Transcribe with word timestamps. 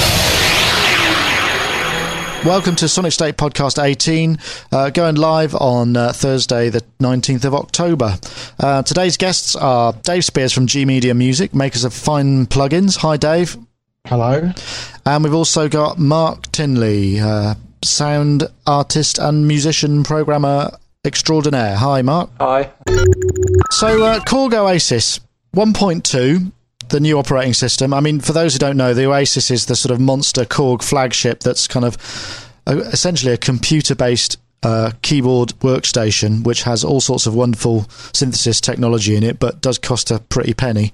Welcome 2.47 2.77
to 2.77 2.89
Sonic 2.89 3.11
State 3.11 3.37
Podcast 3.37 3.83
18, 3.83 4.39
uh, 4.71 4.91
going 4.91 5.17
live 5.17 5.57
on 5.57 5.97
uh, 5.97 6.13
Thursday, 6.13 6.69
the 6.69 6.85
19th 7.01 7.45
of 7.45 7.53
October. 7.53 8.17
Uh, 8.61 8.85
today's 8.85 9.17
guests 9.17 9.57
are 9.57 9.93
Dave 10.05 10.25
Spiers 10.25 10.53
from 10.53 10.69
G 10.69 10.85
Media 10.85 11.15
Music, 11.15 11.53
makers 11.53 11.83
of 11.83 11.93
fine 11.93 12.47
plugins. 12.47 12.99
Hi, 12.99 13.17
Dave. 13.17 13.57
Hello. 14.07 14.53
And 15.05 15.25
we've 15.25 15.35
also 15.35 15.69
got 15.69 15.99
Mark 15.99 16.53
Tinley, 16.53 17.19
uh, 17.19 17.57
sound 17.85 18.45
artist 18.69 19.19
and 19.19 19.49
musician 19.49 20.05
programmer 20.05 20.71
extraordinaire. 21.05 21.75
Hi, 21.75 22.03
Mark. 22.03 22.31
Hi. 22.39 22.71
So, 23.73 24.05
uh, 24.05 24.21
Korg 24.21 24.55
Oasis 24.55 25.19
1.2 25.55 26.53
the 26.91 27.01
new 27.01 27.19
operating 27.19 27.55
system. 27.55 27.95
I 27.95 28.01
mean, 28.01 28.21
for 28.21 28.33
those 28.33 28.53
who 28.53 28.59
don't 28.59 28.77
know, 28.77 28.95
the 28.95 29.07
Oasis 29.07 29.51
is 29.51 29.67
the 29.67 29.77
sort 29.77 29.93
of 29.93 30.01
monster 30.01 30.45
Korg 30.45 30.83
flagship 30.83 31.41
that's 31.41 31.67
kind 31.67 31.87
of 31.87 31.97
a, 32.67 32.79
essentially 32.79 33.33
a 33.33 33.39
computer 33.39 33.95
based 33.95 34.39
uh, 34.63 34.93
keyboard 35.01 35.51
workstation 35.61 36.45
which 36.45 36.65
has 36.65 36.85
all 36.85 37.01
sorts 37.01 37.27
of 37.27 37.35
wonderful 37.35 37.87
synthesis 38.13 38.61
technology 38.61 39.17
in 39.17 39.23
it, 39.23 39.39
but 39.39 39.61
does 39.61 39.79
cost 39.79 40.11
a 40.11 40.19
pretty 40.19 40.53
penny. 40.53 40.93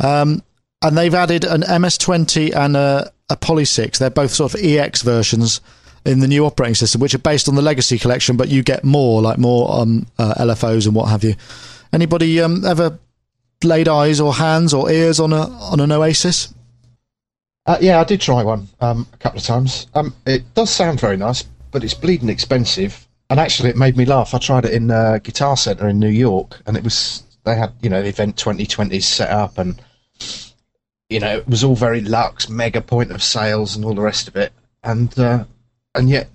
Um, 0.00 0.42
and 0.82 0.96
they've 0.96 1.14
added 1.14 1.44
an 1.44 1.62
MS20 1.62 2.54
and 2.54 2.76
a, 2.76 3.10
a 3.30 3.36
Poly 3.36 3.64
6. 3.64 3.98
They're 3.98 4.10
both 4.10 4.32
sort 4.32 4.54
of 4.54 4.60
EX 4.62 5.02
versions 5.02 5.60
in 6.04 6.20
the 6.20 6.28
new 6.28 6.44
operating 6.44 6.74
system, 6.74 7.00
which 7.00 7.14
are 7.14 7.18
based 7.18 7.48
on 7.48 7.54
the 7.54 7.62
legacy 7.62 7.98
collection, 7.98 8.36
but 8.36 8.48
you 8.48 8.62
get 8.62 8.82
more, 8.84 9.22
like 9.22 9.38
more 9.38 9.80
um, 9.80 10.06
uh, 10.18 10.34
LFOs 10.34 10.86
and 10.86 10.94
what 10.94 11.08
have 11.08 11.22
you. 11.22 11.34
Anybody 11.92 12.40
um, 12.40 12.64
ever 12.64 12.98
laid 13.64 13.88
eyes 13.88 14.20
or 14.20 14.34
hands 14.34 14.74
or 14.74 14.90
ears 14.90 15.20
on 15.20 15.32
a 15.32 15.48
on 15.50 15.80
an 15.80 15.92
Oasis? 15.92 16.52
Uh, 17.64 17.78
yeah, 17.80 18.00
I 18.00 18.04
did 18.04 18.20
try 18.20 18.42
one 18.42 18.68
um, 18.80 19.06
a 19.12 19.16
couple 19.18 19.38
of 19.38 19.44
times. 19.44 19.86
Um, 19.94 20.14
it 20.26 20.42
does 20.54 20.70
sound 20.70 21.00
very 21.00 21.16
nice, 21.16 21.44
but 21.70 21.84
it's 21.84 21.94
bleeding 21.94 22.28
expensive. 22.28 23.06
And 23.30 23.38
actually, 23.38 23.70
it 23.70 23.76
made 23.76 23.96
me 23.96 24.04
laugh. 24.04 24.34
I 24.34 24.38
tried 24.38 24.64
it 24.64 24.72
in 24.72 24.90
uh, 24.90 25.18
Guitar 25.22 25.56
Center 25.56 25.88
in 25.88 25.98
New 25.98 26.08
York, 26.08 26.60
and 26.66 26.76
it 26.76 26.84
was 26.84 27.22
they 27.44 27.54
had 27.54 27.72
you 27.80 27.88
know 27.88 28.02
the 28.02 28.08
event 28.08 28.36
2020 28.36 29.00
set 29.00 29.30
up, 29.30 29.58
and 29.58 29.80
you 31.08 31.20
know 31.20 31.38
it 31.38 31.48
was 31.48 31.64
all 31.64 31.76
very 31.76 32.00
luxe, 32.00 32.48
mega 32.48 32.80
point 32.80 33.10
of 33.10 33.22
sales, 33.22 33.76
and 33.76 33.84
all 33.84 33.94
the 33.94 34.02
rest 34.02 34.28
of 34.28 34.36
it. 34.36 34.52
And 34.82 35.16
uh, 35.18 35.44
and 35.94 36.10
yet, 36.10 36.28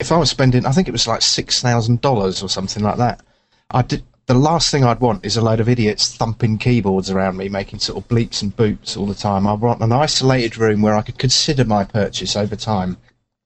if 0.00 0.10
I 0.10 0.18
was 0.18 0.30
spending, 0.30 0.66
I 0.66 0.72
think 0.72 0.88
it 0.88 0.92
was 0.92 1.06
like 1.06 1.22
six 1.22 1.62
thousand 1.62 2.00
dollars 2.00 2.42
or 2.42 2.48
something 2.48 2.82
like 2.82 2.98
that. 2.98 3.22
I 3.70 3.82
did 3.82 4.02
the 4.26 4.34
last 4.34 4.70
thing 4.70 4.84
I'd 4.84 5.00
want 5.00 5.24
is 5.24 5.36
a 5.36 5.42
load 5.42 5.60
of 5.60 5.68
idiots 5.68 6.14
thumping 6.14 6.58
keyboards 6.58 7.10
around 7.10 7.36
me, 7.36 7.48
making 7.48 7.80
sort 7.80 8.02
of 8.02 8.08
bleeps 8.08 8.42
and 8.42 8.56
boops 8.56 8.96
all 8.96 9.06
the 9.06 9.14
time. 9.14 9.46
I 9.46 9.52
want 9.52 9.80
an 9.80 9.92
isolated 9.92 10.56
room 10.56 10.82
where 10.82 10.94
I 10.94 11.02
could 11.02 11.18
consider 11.18 11.64
my 11.64 11.84
purchase 11.84 12.36
over 12.36 12.56
time, 12.56 12.96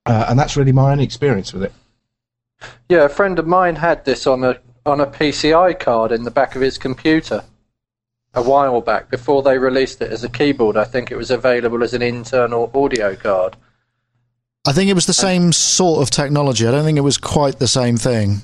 uh, 0.04 0.26
and 0.28 0.38
that's 0.38 0.56
really 0.56 0.72
my 0.72 0.92
only 0.92 1.04
experience 1.04 1.52
with 1.52 1.62
it. 1.62 1.72
Yeah, 2.88 3.04
a 3.04 3.08
friend 3.08 3.38
of 3.38 3.46
mine 3.46 3.76
had 3.76 4.04
this 4.04 4.26
on 4.26 4.44
a 4.44 4.58
on 4.84 5.00
a 5.00 5.06
PCI 5.06 5.78
card 5.78 6.12
in 6.12 6.22
the 6.22 6.30
back 6.30 6.54
of 6.54 6.62
his 6.62 6.78
computer 6.78 7.42
a 8.34 8.42
while 8.42 8.80
back 8.82 9.10
before 9.10 9.42
they 9.42 9.58
released 9.58 10.00
it 10.02 10.12
as 10.12 10.22
a 10.22 10.28
keyboard. 10.28 10.76
I 10.76 10.84
think 10.84 11.10
it 11.10 11.16
was 11.16 11.30
available 11.30 11.82
as 11.82 11.94
an 11.94 12.02
internal 12.02 12.70
audio 12.74 13.16
card. 13.16 13.56
I 14.66 14.72
think 14.72 14.90
it 14.90 14.94
was 14.94 15.06
the 15.06 15.14
same 15.14 15.52
sort 15.52 16.02
of 16.02 16.10
technology. 16.10 16.66
I 16.66 16.70
don't 16.70 16.84
think 16.84 16.98
it 16.98 17.02
was 17.02 17.18
quite 17.18 17.58
the 17.58 17.68
same 17.68 17.96
thing. 17.96 18.42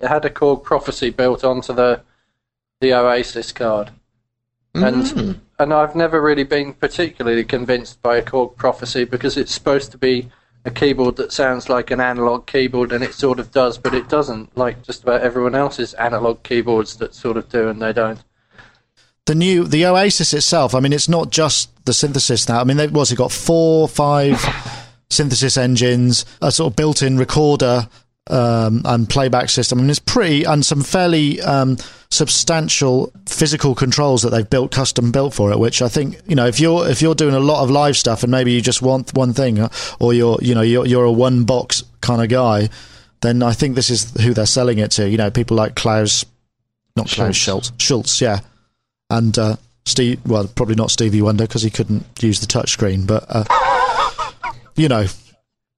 It 0.00 0.08
had 0.08 0.24
a 0.24 0.30
Korg 0.30 0.62
prophecy 0.62 1.10
built 1.10 1.44
onto 1.44 1.72
the 1.72 2.00
the 2.80 2.94
Oasis 2.94 3.52
card, 3.52 3.90
and 4.74 5.04
Mm. 5.04 5.40
and 5.58 5.74
I've 5.74 5.94
never 5.94 6.20
really 6.22 6.44
been 6.44 6.72
particularly 6.72 7.44
convinced 7.44 8.00
by 8.02 8.16
a 8.16 8.22
Korg 8.22 8.56
prophecy 8.56 9.04
because 9.04 9.36
it's 9.36 9.52
supposed 9.52 9.92
to 9.92 9.98
be 9.98 10.30
a 10.64 10.70
keyboard 10.70 11.16
that 11.16 11.32
sounds 11.32 11.68
like 11.68 11.90
an 11.90 12.00
analog 12.00 12.46
keyboard, 12.46 12.92
and 12.92 13.04
it 13.04 13.14
sort 13.14 13.38
of 13.38 13.50
does, 13.50 13.76
but 13.78 13.94
it 13.94 14.08
doesn't. 14.08 14.56
Like 14.56 14.82
just 14.82 15.02
about 15.02 15.20
everyone 15.20 15.54
else's 15.54 15.92
analog 15.94 16.42
keyboards 16.42 16.96
that 16.96 17.14
sort 17.14 17.36
of 17.36 17.48
do 17.50 17.68
and 17.68 17.80
they 17.82 17.92
don't. 17.92 18.22
The 19.26 19.34
new 19.34 19.64
the 19.64 19.84
Oasis 19.84 20.32
itself. 20.32 20.74
I 20.74 20.80
mean, 20.80 20.94
it's 20.94 21.08
not 21.08 21.30
just 21.30 21.68
the 21.84 21.92
synthesis 21.92 22.48
now. 22.48 22.60
I 22.60 22.64
mean, 22.64 22.78
they've 22.78 22.90
what's 22.92 23.12
it 23.12 23.16
got? 23.16 23.32
Four, 23.32 23.88
five 23.88 24.42
synthesis 25.10 25.56
engines, 25.58 26.24
a 26.40 26.50
sort 26.50 26.72
of 26.72 26.76
built-in 26.76 27.18
recorder 27.18 27.88
um, 28.30 28.82
and 28.84 29.08
playback 29.08 29.48
system. 29.50 29.78
I 29.78 29.82
mean, 29.82 29.90
it's 29.90 29.98
pretty 29.98 30.44
and 30.44 30.64
some 30.64 30.82
fairly 30.82 31.40
um, 31.42 31.76
substantial 32.10 33.12
physical 33.26 33.74
controls 33.74 34.22
that 34.22 34.30
they've 34.30 34.48
built 34.48 34.72
custom 34.72 35.12
built 35.12 35.34
for 35.34 35.50
it. 35.52 35.58
Which 35.58 35.82
I 35.82 35.88
think 35.88 36.20
you 36.26 36.36
know 36.36 36.46
if 36.46 36.60
you're 36.60 36.88
if 36.88 37.02
you're 37.02 37.14
doing 37.14 37.34
a 37.34 37.40
lot 37.40 37.62
of 37.62 37.70
live 37.70 37.96
stuff 37.96 38.22
and 38.22 38.30
maybe 38.30 38.52
you 38.52 38.60
just 38.60 38.82
want 38.82 39.14
one 39.14 39.32
thing 39.32 39.58
uh, 39.58 39.68
or 39.98 40.14
you're 40.14 40.38
you 40.40 40.54
know 40.54 40.62
you're 40.62 40.86
you're 40.86 41.04
a 41.04 41.12
one 41.12 41.44
box 41.44 41.82
kind 42.00 42.22
of 42.22 42.28
guy, 42.28 42.68
then 43.20 43.42
I 43.42 43.52
think 43.52 43.74
this 43.74 43.90
is 43.90 44.10
who 44.22 44.32
they're 44.32 44.46
selling 44.46 44.78
it 44.78 44.92
to. 44.92 45.08
You 45.08 45.16
know, 45.16 45.30
people 45.30 45.56
like 45.56 45.74
Klaus, 45.74 46.24
not 46.96 47.08
Klaus 47.08 47.36
Schulze, 47.36 47.72
Schulze, 47.78 48.20
yeah, 48.20 48.40
and 49.10 49.36
uh, 49.38 49.56
Steve. 49.84 50.20
Well, 50.26 50.46
probably 50.48 50.76
not 50.76 50.90
Stevie 50.90 51.22
Wonder 51.22 51.44
because 51.44 51.62
he 51.62 51.70
couldn't 51.70 52.06
use 52.20 52.40
the 52.40 52.46
touchscreen, 52.46 53.06
but 53.06 53.24
uh, 53.28 53.44
you 54.76 54.88
know, 54.88 55.06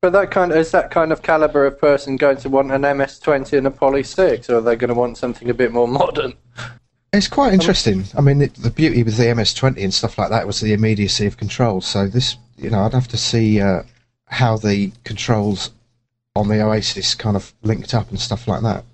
But 0.03 0.13
that 0.15 0.33
kind 0.33 0.51
of, 0.51 0.59
is 0.59 0.73
that 0.73 0.91
kind 0.91 1.13
of 1.13 1.23
caliber 1.23 1.65
of 1.65 1.79
person 1.79 2.17
going 2.17 2.39
to 2.39 2.49
want 2.49 2.73
an 2.73 2.83
MS20 2.83 3.57
and 3.57 3.69
a 3.69 3.71
Poly 3.71 4.03
6, 4.03 4.51
or 4.51 4.57
are 4.57 4.61
they 4.61 4.75
going 4.75 4.89
to 4.89 4.95
want 4.95 5.17
something 5.17 5.49
a 5.49 5.55
bit 5.55 5.73
more 5.73 5.87
modern? 5.87 6.35
It's 7.13 7.29
quite 7.29 7.53
interesting. 7.53 8.05
I 8.19 8.21
mean, 8.21 8.39
the 8.39 8.73
beauty 8.75 9.05
with 9.05 9.17
the 9.17 9.25
MS20 9.25 9.81
and 9.81 9.95
stuff 9.95 10.19
like 10.19 10.31
that 10.31 10.45
was 10.45 10.61
the 10.61 10.73
immediacy 10.73 11.27
of 11.27 11.37
control. 11.37 11.81
So 11.81 12.09
this, 12.09 12.37
you 12.57 12.69
know, 12.69 12.81
I'd 12.81 12.95
have 12.95 13.07
to 13.09 13.17
see 13.17 13.61
uh, 13.61 13.85
how 14.27 14.57
the 14.57 14.91
controls 15.05 15.71
on 16.35 16.49
the 16.49 16.61
Oasis 16.63 17.15
kind 17.15 17.37
of 17.37 17.55
linked 17.63 17.95
up 17.95 18.11
and 18.11 18.19
stuff 18.19 18.49
like 18.49 18.63
that. 18.63 18.85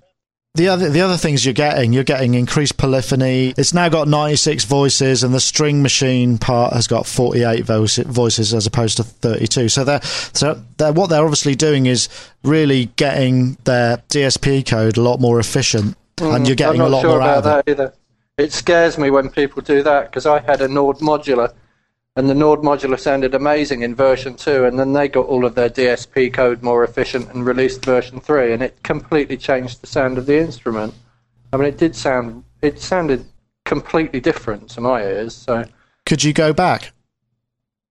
The 0.55 0.67
other 0.67 0.89
the 0.89 1.01
other 1.01 1.15
things 1.15 1.45
you're 1.45 1.53
getting, 1.53 1.93
you're 1.93 2.03
getting 2.03 2.33
increased 2.33 2.77
polyphony. 2.77 3.53
It's 3.55 3.73
now 3.73 3.87
got 3.87 4.07
96 4.07 4.65
voices, 4.65 5.23
and 5.23 5.33
the 5.33 5.39
string 5.39 5.83
machine 5.83 6.37
part 6.39 6.73
has 6.73 6.87
got 6.87 7.05
48 7.05 7.63
voice, 7.63 7.97
voices 7.97 8.53
as 8.53 8.65
opposed 8.65 8.97
to 8.97 9.03
32. 9.03 9.69
So 9.69 9.83
they're 9.83 10.01
so 10.01 10.59
they're, 10.77 10.91
what 10.91 11.11
they're 11.11 11.23
obviously 11.23 11.53
doing 11.55 11.85
is 11.85 12.09
really 12.43 12.85
getting 12.95 13.57
their 13.65 13.97
DSP 14.09 14.67
code 14.67 14.97
a 14.97 15.01
lot 15.01 15.19
more 15.19 15.39
efficient, 15.39 15.95
and 16.19 16.47
you're 16.47 16.55
getting 16.55 16.81
Mm, 16.81 16.85
a 16.85 16.89
lot 16.89 17.01
sure 17.01 17.09
more 17.11 17.21
out 17.21 17.37
of 17.37 17.45
it. 17.45 17.65
that 17.65 17.71
either. 17.71 17.93
It 18.39 18.51
scares 18.51 18.97
me 18.97 19.11
when 19.11 19.29
people 19.29 19.61
do 19.61 19.83
that 19.83 20.09
because 20.09 20.25
I 20.25 20.39
had 20.39 20.61
a 20.61 20.67
Nord 20.67 20.97
modular, 20.97 21.53
and 22.19 22.29
the 22.29 22.35
Nord 22.35 22.59
modular 22.59 22.99
sounded 22.99 23.33
amazing 23.33 23.81
in 23.81 23.95
version 23.95 24.35
two, 24.35 24.65
and 24.65 24.77
then 24.77 24.91
they 24.91 25.07
got 25.07 25.27
all 25.27 25.45
of 25.45 25.55
their 25.55 25.69
DSP 25.69 26.33
code 26.33 26.61
more 26.61 26.83
efficient 26.83 27.29
and 27.29 27.45
released 27.45 27.85
version 27.85 28.19
three, 28.19 28.51
and 28.51 28.61
it 28.61 28.83
completely 28.83 29.37
changed 29.37 29.81
the 29.81 29.87
sound 29.87 30.17
of 30.17 30.25
the 30.25 30.37
instrument. 30.37 30.93
I 31.53 31.57
mean, 31.57 31.67
it 31.67 31.77
did 31.77 31.95
sound, 31.95 32.43
it 32.61 32.81
sounded 32.81 33.25
completely 33.63 34.19
different 34.19 34.69
to 34.71 34.81
my 34.81 35.01
ears. 35.01 35.33
So 35.33 35.63
Could 36.05 36.21
you 36.21 36.33
go 36.33 36.51
back? 36.51 36.91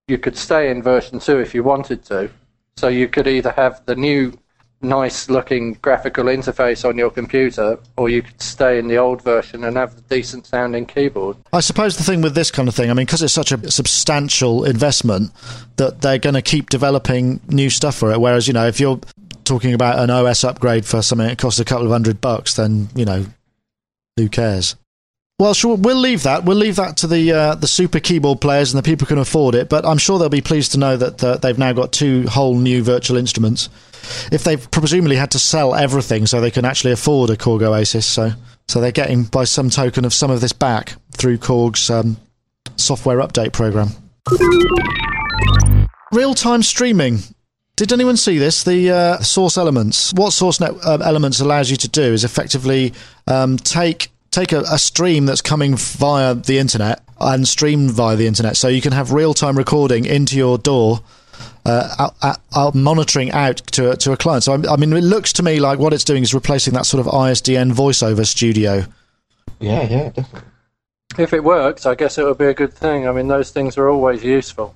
you 0.09 0.19
could 0.19 0.37
stay 0.37 0.71
in 0.71 0.83
version 0.83 1.21
two 1.21 1.39
if 1.39 1.55
you 1.55 1.63
wanted 1.63 2.05
to. 2.05 2.31
So 2.77 2.89
you 2.89 3.09
could 3.09 3.27
either 3.27 3.53
have 3.53 3.81
the 3.87 3.97
new 3.97 4.39
nice 4.81 5.29
looking 5.29 5.75
graphical 5.83 6.25
interface 6.25 6.89
on 6.89 6.97
your 6.97 7.11
computer, 7.11 7.79
or 7.97 8.09
you 8.09 8.23
could 8.23 8.41
stay 8.41 8.79
in 8.79 8.89
the 8.89 8.97
old 8.97 9.23
version 9.23 9.65
and 9.65 9.77
have 9.77 9.95
the 9.97 10.03
decent 10.03 10.47
sounding 10.47 10.87
keyboard. 10.87 11.37
I 11.53 11.61
suppose 11.61 11.97
the 11.97 12.05
thing 12.05 12.23
with 12.23 12.35
this 12.35 12.51
kind 12.51 12.69
of 12.69 12.75
thing, 12.75 12.91
I 12.91 12.95
mean, 12.95 13.07
because 13.07 13.23
it's 13.23 13.35
such 13.35 13.53
a 13.53 13.71
substantial 13.71 14.65
investment, 14.65 15.33
that 15.77 16.01
they're 16.03 16.19
going 16.19 16.35
to 16.35 16.43
keep 16.43 16.71
developing 16.71 17.41
new 17.49 17.71
stuff 17.71 17.97
for 17.97 18.13
it. 18.13 18.21
Whereas, 18.21 18.47
you 18.47 18.55
know, 18.55 18.67
if 18.67 18.79
you're 18.79 19.01
talking 19.45 19.75
about 19.75 19.99
an 19.99 20.11
OS 20.11 20.45
upgrade 20.45 20.85
for 20.85 21.03
something 21.03 21.27
that 21.27 21.39
costs 21.39 21.59
a 21.59 21.65
couple 21.65 21.87
of 21.87 21.93
hundred 21.93 22.21
bucks, 22.21 22.55
then 22.55 22.89
you 22.95 23.05
know, 23.05 23.27
who 24.17 24.29
cares? 24.29 24.77
Well, 25.41 25.55
sure, 25.55 25.77
we'll 25.77 25.97
leave 25.97 26.25
that. 26.25 26.45
We'll 26.45 26.57
leave 26.57 26.77
that 26.77 26.97
to 26.99 27.07
the 27.07 27.33
uh, 27.33 27.55
the 27.55 27.69
super 27.69 28.01
keyboard 28.01 28.41
players 28.41 28.73
and 28.73 28.79
the 28.79 28.83
people 28.83 29.07
who 29.07 29.15
can 29.15 29.19
afford 29.19 29.55
it. 29.55 29.69
But 29.69 29.87
I'm 29.87 29.99
sure 29.99 30.19
they'll 30.19 30.29
be 30.29 30.41
pleased 30.41 30.73
to 30.73 30.79
know 30.79 30.97
that 30.97 31.23
uh, 31.23 31.37
they've 31.37 31.59
now 31.59 31.73
got 31.73 31.93
two 31.93 32.27
whole 32.27 32.57
new 32.57 32.83
virtual 32.83 33.17
instruments. 33.17 33.69
If 34.33 34.45
they've 34.45 34.71
presumably 34.71 35.17
had 35.17 35.31
to 35.33 35.39
sell 35.39 35.75
everything 35.75 36.27
so 36.27 36.41
they 36.41 36.51
can 36.51 36.65
actually 36.65 36.93
afford 36.93 37.31
a 37.31 37.37
Korg 37.37 37.63
Oasis, 37.63 38.07
so 38.07 38.33
so 38.69 38.81
they're 38.81 38.93
getting 38.93 39.25
by 39.25 39.45
some 39.45 39.71
token 39.71 40.05
of 40.05 40.13
some 40.13 40.31
of 40.31 40.41
this 40.41 40.53
back 40.53 40.95
through 41.13 41.39
Korg's 41.39 41.89
um, 41.91 42.19
software 42.77 43.19
update 43.19 43.53
program. 43.53 43.89
Real 46.13 46.35
time 46.35 46.63
streaming. 46.63 47.21
Did 47.77 47.93
anyone 47.93 48.17
see 48.17 48.39
this? 48.39 48.65
The 48.65 48.91
uh, 48.91 49.19
source 49.19 49.57
elements. 49.57 50.13
What 50.13 50.33
source 50.33 50.61
net, 50.61 50.73
uh, 50.85 50.99
elements 51.05 51.41
allows 51.41 51.71
you 51.71 51.77
to 51.77 51.89
do 51.89 52.03
is 52.03 52.25
effectively 52.25 52.93
um, 53.27 53.57
take 53.57 54.11
take 54.31 54.53
a, 54.53 54.61
a 54.63 54.79
stream 54.79 55.27
that's 55.27 55.41
coming 55.41 55.77
via 55.77 56.35
the 56.35 56.59
internet 56.59 57.03
and 57.21 57.47
stream 57.47 57.89
via 57.89 58.17
the 58.17 58.27
internet, 58.27 58.57
so 58.57 58.69
you 58.69 58.81
can 58.81 58.93
have 58.93 59.13
real 59.13 59.33
time 59.33 59.57
recording 59.57 60.05
into 60.05 60.37
your 60.37 60.59
DAW. 60.59 60.99
Uh, 61.65 61.95
out, 61.99 62.15
out, 62.23 62.39
out 62.57 62.75
monitoring 62.75 63.31
out 63.33 63.59
to 63.59 63.91
a, 63.91 63.97
to 63.97 64.13
a 64.13 64.17
client. 64.17 64.43
So 64.45 64.55
I, 64.55 64.73
I 64.73 64.77
mean, 64.77 64.93
it 64.93 65.03
looks 65.03 65.33
to 65.35 65.43
me 65.43 65.61
like 65.61 65.79
what 65.79 65.93
it's 65.93 66.05
doing 66.05 66.23
is 66.23 66.33
replacing 66.33 66.73
that 66.75 66.87
sort 66.87 67.07
of 67.07 67.13
ISDN 67.13 67.73
voiceover 67.73 68.27
studio. 68.27 68.85
Yeah, 69.61 69.83
yeah, 69.83 70.09
definitely. 70.11 70.49
If 71.19 71.33
it 71.33 71.43
works, 71.43 71.85
I 71.85 71.95
guess 71.95 72.17
it 72.17 72.25
would 72.25 72.39
be 72.39 72.47
a 72.47 72.55
good 72.55 72.73
thing. 72.73 73.09
I 73.09 73.13
mean, 73.13 73.29
those 73.29 73.51
things 73.51 73.77
are 73.77 73.89
always 73.89 74.23
useful. 74.25 74.75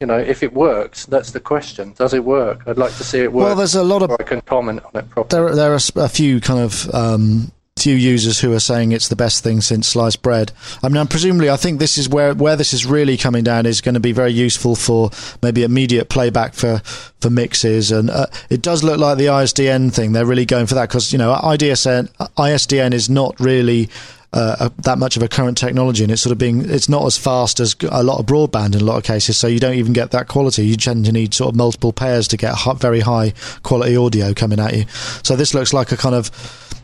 You 0.00 0.06
know, 0.06 0.18
if 0.18 0.44
it 0.44 0.52
works, 0.52 1.06
that's 1.06 1.32
the 1.32 1.40
question. 1.40 1.92
Does 1.94 2.14
it 2.14 2.24
work? 2.24 2.62
I'd 2.66 2.78
like 2.78 2.94
to 2.96 3.04
see 3.04 3.18
it 3.18 3.32
work. 3.32 3.46
Well, 3.46 3.56
there's 3.56 3.74
a 3.74 3.82
lot 3.82 4.02
of 4.02 4.12
I 4.12 4.22
can 4.22 4.40
comment 4.42 4.80
on 4.84 5.00
it 5.00 5.10
properly. 5.10 5.46
there. 5.46 5.56
There 5.56 5.72
are 5.72 6.04
a 6.04 6.08
few 6.08 6.40
kind 6.40 6.60
of 6.60 6.94
um, 6.94 7.50
few 7.88 7.96
users 7.96 8.38
who 8.40 8.52
are 8.52 8.60
saying 8.60 8.92
it's 8.92 9.08
the 9.08 9.16
best 9.16 9.42
thing 9.42 9.62
since 9.62 9.88
sliced 9.88 10.20
bread. 10.20 10.52
I 10.82 10.90
mean, 10.90 11.06
presumably, 11.06 11.48
I 11.48 11.56
think 11.56 11.78
this 11.78 11.96
is 11.96 12.06
where 12.06 12.34
where 12.34 12.54
this 12.54 12.74
is 12.74 12.84
really 12.84 13.16
coming 13.16 13.44
down 13.44 13.64
is 13.64 13.80
going 13.80 13.94
to 13.94 14.00
be 14.00 14.12
very 14.12 14.30
useful 14.30 14.76
for 14.76 15.10
maybe 15.42 15.62
immediate 15.62 16.10
playback 16.10 16.52
for 16.52 16.82
for 17.20 17.30
mixes, 17.30 17.90
and 17.90 18.10
uh, 18.10 18.26
it 18.50 18.60
does 18.60 18.84
look 18.84 18.98
like 18.98 19.16
the 19.16 19.26
ISDN 19.26 19.90
thing. 19.90 20.12
They're 20.12 20.26
really 20.26 20.44
going 20.44 20.66
for 20.66 20.74
that 20.74 20.90
because 20.90 21.14
you 21.14 21.18
know 21.18 21.32
IDSN 21.32 22.10
ISDN 22.36 22.92
is 22.92 23.08
not 23.08 23.40
really 23.40 23.88
uh, 24.34 24.68
that 24.82 24.98
much 24.98 25.16
of 25.16 25.22
a 25.22 25.28
current 25.28 25.56
technology, 25.56 26.02
and 26.02 26.12
it's 26.12 26.20
sort 26.20 26.32
of 26.32 26.38
being 26.38 26.68
it's 26.68 26.90
not 26.90 27.06
as 27.06 27.16
fast 27.16 27.58
as 27.58 27.74
a 27.90 28.02
lot 28.02 28.20
of 28.20 28.26
broadband 28.26 28.74
in 28.74 28.82
a 28.82 28.84
lot 28.84 28.98
of 28.98 29.04
cases. 29.04 29.38
So 29.38 29.46
you 29.46 29.60
don't 29.60 29.76
even 29.76 29.94
get 29.94 30.10
that 30.10 30.28
quality. 30.28 30.66
You 30.66 30.76
tend 30.76 31.06
to 31.06 31.12
need 31.12 31.32
sort 31.32 31.54
of 31.54 31.56
multiple 31.56 31.94
pairs 31.94 32.28
to 32.28 32.36
get 32.36 32.54
very 32.76 33.00
high 33.00 33.32
quality 33.62 33.96
audio 33.96 34.34
coming 34.34 34.60
at 34.60 34.76
you. 34.76 34.84
So 35.22 35.36
this 35.36 35.54
looks 35.54 35.72
like 35.72 35.90
a 35.90 35.96
kind 35.96 36.14
of 36.14 36.30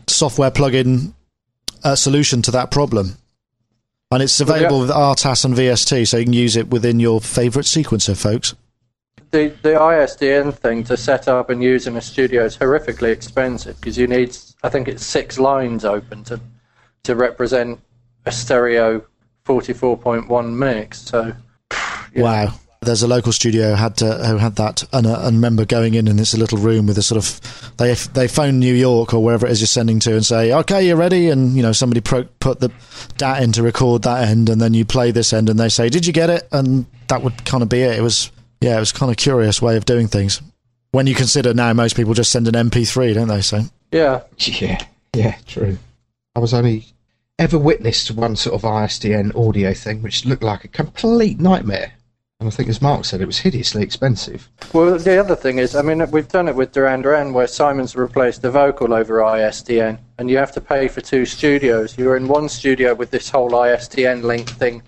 software 0.07 0.51
plugin 0.51 1.13
uh, 1.83 1.95
solution 1.95 2.41
to 2.43 2.51
that 2.51 2.71
problem. 2.71 3.17
And 4.11 4.21
it's 4.23 4.39
available 4.39 4.79
with 4.79 4.89
RTAS 4.91 5.45
and 5.45 5.55
VST, 5.55 6.07
so 6.07 6.17
you 6.17 6.23
can 6.23 6.33
use 6.33 6.55
it 6.55 6.69
within 6.69 6.99
your 6.99 7.19
favorite 7.19 7.65
sequencer, 7.65 8.15
folks. 8.15 8.55
The 9.31 9.47
the 9.61 9.73
ISDN 9.73 10.53
thing 10.53 10.83
to 10.85 10.95
set 10.95 11.27
up 11.27 11.49
and 11.49 11.61
use 11.61 11.87
in 11.87 11.97
a 11.97 12.01
studio 12.01 12.45
is 12.45 12.57
horrifically 12.57 13.11
expensive 13.11 13.75
because 13.77 13.97
you 13.97 14.07
need, 14.07 14.37
I 14.63 14.69
think 14.69 14.87
it's 14.87 15.05
six 15.05 15.37
lines 15.39 15.83
open 15.83 16.23
to 16.25 16.39
to 17.03 17.15
represent 17.15 17.79
a 18.25 18.31
stereo 18.31 19.03
44.1 19.45 20.53
mix. 20.53 21.01
So, 21.01 21.33
wow. 22.15 22.53
There's 22.85 23.03
a 23.03 23.07
local 23.07 23.31
studio 23.31 23.75
had 23.75 23.97
to, 23.97 24.13
who 24.25 24.37
had 24.37 24.55
that, 24.55 24.83
and, 24.93 25.05
uh, 25.05 25.19
and 25.23 25.37
remember 25.37 25.65
going 25.65 25.95
in 25.95 26.07
and 26.07 26.19
it's 26.19 26.33
a 26.33 26.39
little 26.39 26.57
room 26.57 26.87
with 26.87 26.97
a 26.97 27.03
sort 27.03 27.17
of 27.17 27.73
they 27.77 27.93
they 27.93 28.27
phone 28.27 28.59
New 28.59 28.73
York 28.73 29.13
or 29.13 29.23
wherever 29.23 29.45
it 29.45 29.51
is 29.51 29.61
you're 29.61 29.67
sending 29.67 29.99
to 30.01 30.13
and 30.13 30.25
say, 30.25 30.53
okay, 30.53 30.85
you're 30.85 30.95
ready, 30.95 31.29
and 31.29 31.55
you 31.55 31.61
know 31.61 31.71
somebody 31.71 32.01
pro- 32.01 32.29
put 32.39 32.59
the 32.59 32.71
DAT 33.17 33.43
in 33.43 33.51
to 33.53 33.63
record 33.63 34.03
that 34.03 34.27
end, 34.27 34.49
and 34.49 34.61
then 34.61 34.73
you 34.73 34.85
play 34.85 35.11
this 35.11 35.33
end, 35.33 35.49
and 35.49 35.59
they 35.59 35.69
say, 35.69 35.89
did 35.89 36.05
you 36.05 36.13
get 36.13 36.29
it? 36.29 36.47
And 36.51 36.85
that 37.07 37.21
would 37.21 37.45
kind 37.45 37.63
of 37.63 37.69
be 37.69 37.81
it. 37.81 37.97
It 37.97 38.01
was 38.01 38.31
yeah, 38.61 38.77
it 38.77 38.79
was 38.79 38.91
kind 38.91 39.11
of 39.11 39.17
curious 39.17 39.61
way 39.61 39.77
of 39.77 39.85
doing 39.85 40.07
things. 40.07 40.41
When 40.91 41.07
you 41.07 41.15
consider 41.15 41.53
now 41.53 41.73
most 41.73 41.95
people 41.95 42.13
just 42.13 42.31
send 42.31 42.47
an 42.47 42.69
MP3, 42.69 43.13
don't 43.13 43.27
they? 43.27 43.41
So 43.41 43.61
yeah, 43.91 44.23
yeah, 44.37 44.85
yeah, 45.13 45.35
true. 45.45 45.77
I 46.35 46.39
was 46.39 46.53
only 46.53 46.85
ever 47.37 47.57
witnessed 47.59 48.11
one 48.11 48.35
sort 48.35 48.55
of 48.55 48.61
ISDN 48.61 49.35
audio 49.35 49.73
thing 49.73 50.01
which 50.01 50.25
looked 50.25 50.43
like 50.43 50.63
a 50.63 50.69
complete 50.69 51.39
nightmare. 51.39 51.93
And 52.45 52.53
I 52.53 52.57
think, 52.57 52.69
as 52.69 52.79
Mark 52.79 53.05
said, 53.05 53.21
it 53.21 53.25
was 53.25 53.39
hideously 53.39 53.81
expensive. 53.81 54.51
Well, 54.71 54.99
the 54.99 55.17
other 55.17 55.35
thing 55.35 55.57
is, 55.57 55.75
I 55.75 55.81
mean, 55.81 56.07
we've 56.11 56.27
done 56.27 56.47
it 56.47 56.55
with 56.55 56.73
Duran 56.73 57.01
Duran, 57.01 57.33
where 57.33 57.47
Simon's 57.47 57.95
replaced 57.95 58.43
the 58.43 58.51
vocal 58.51 58.93
over 58.93 59.17
ISDN, 59.17 59.97
and 60.19 60.29
you 60.29 60.37
have 60.37 60.51
to 60.51 60.61
pay 60.61 60.87
for 60.87 61.01
two 61.01 61.25
studios. 61.25 61.97
You're 61.97 62.15
in 62.15 62.27
one 62.27 62.47
studio 62.47 62.93
with 62.93 63.09
this 63.09 63.31
whole 63.31 63.49
ISDN 63.49 64.21
link 64.21 64.47
thing, 64.47 64.83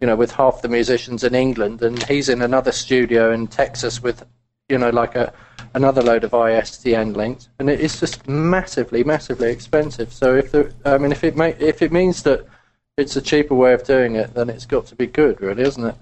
you 0.00 0.06
know, 0.06 0.14
with 0.14 0.30
half 0.30 0.62
the 0.62 0.68
musicians 0.68 1.24
in 1.24 1.34
England, 1.34 1.82
and 1.82 2.00
he's 2.04 2.28
in 2.28 2.42
another 2.42 2.70
studio 2.70 3.32
in 3.32 3.48
Texas 3.48 4.00
with, 4.00 4.24
you 4.68 4.78
know, 4.78 4.90
like 4.90 5.16
a 5.16 5.32
another 5.74 6.00
load 6.00 6.22
of 6.22 6.30
ISDN 6.30 7.16
links, 7.16 7.48
and 7.58 7.68
it 7.68 7.80
is 7.80 7.98
just 7.98 8.28
massively, 8.28 9.02
massively 9.02 9.50
expensive. 9.50 10.12
So 10.12 10.36
if 10.36 10.52
the, 10.52 10.72
I 10.84 10.98
mean, 10.98 11.10
if 11.10 11.24
it 11.24 11.36
may, 11.36 11.54
if 11.54 11.82
it 11.82 11.90
means 11.90 12.22
that 12.22 12.46
it's 12.96 13.16
a 13.16 13.22
cheaper 13.22 13.54
way 13.54 13.72
of 13.72 13.84
doing 13.84 14.14
it, 14.16 14.34
then 14.34 14.48
it's 14.48 14.66
got 14.66 14.86
to 14.86 14.94
be 14.94 15.06
good, 15.06 15.40
really, 15.40 15.62
isn't 15.62 15.84
it? 15.84 15.94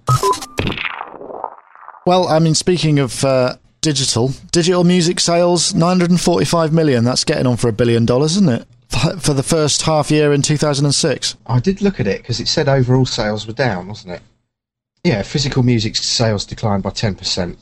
Well, 2.06 2.28
I 2.28 2.38
mean, 2.38 2.54
speaking 2.54 2.98
of 2.98 3.24
uh, 3.24 3.56
digital, 3.80 4.30
digital 4.50 4.84
music 4.84 5.20
sales, 5.20 5.74
945 5.74 6.72
million. 6.72 7.04
That's 7.04 7.24
getting 7.24 7.46
on 7.46 7.56
for 7.56 7.68
a 7.68 7.72
billion 7.72 8.04
dollars, 8.04 8.32
isn't 8.32 8.48
it? 8.48 8.66
For 9.20 9.32
the 9.32 9.42
first 9.42 9.82
half 9.82 10.10
year 10.10 10.32
in 10.32 10.42
2006. 10.42 11.36
I 11.46 11.60
did 11.60 11.80
look 11.80 11.98
at 11.98 12.06
it 12.06 12.20
because 12.22 12.40
it 12.40 12.48
said 12.48 12.68
overall 12.68 13.06
sales 13.06 13.46
were 13.46 13.54
down, 13.54 13.88
wasn't 13.88 14.14
it? 14.14 14.22
Yeah, 15.02 15.22
physical 15.22 15.62
music 15.62 15.96
sales 15.96 16.44
declined 16.44 16.82
by 16.82 16.90
10% 16.90 17.38
and 17.38 17.58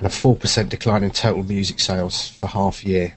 a 0.00 0.08
4% 0.08 0.68
decline 0.68 1.02
in 1.02 1.10
total 1.10 1.42
music 1.42 1.80
sales 1.80 2.28
for 2.28 2.46
half 2.46 2.84
year. 2.84 3.16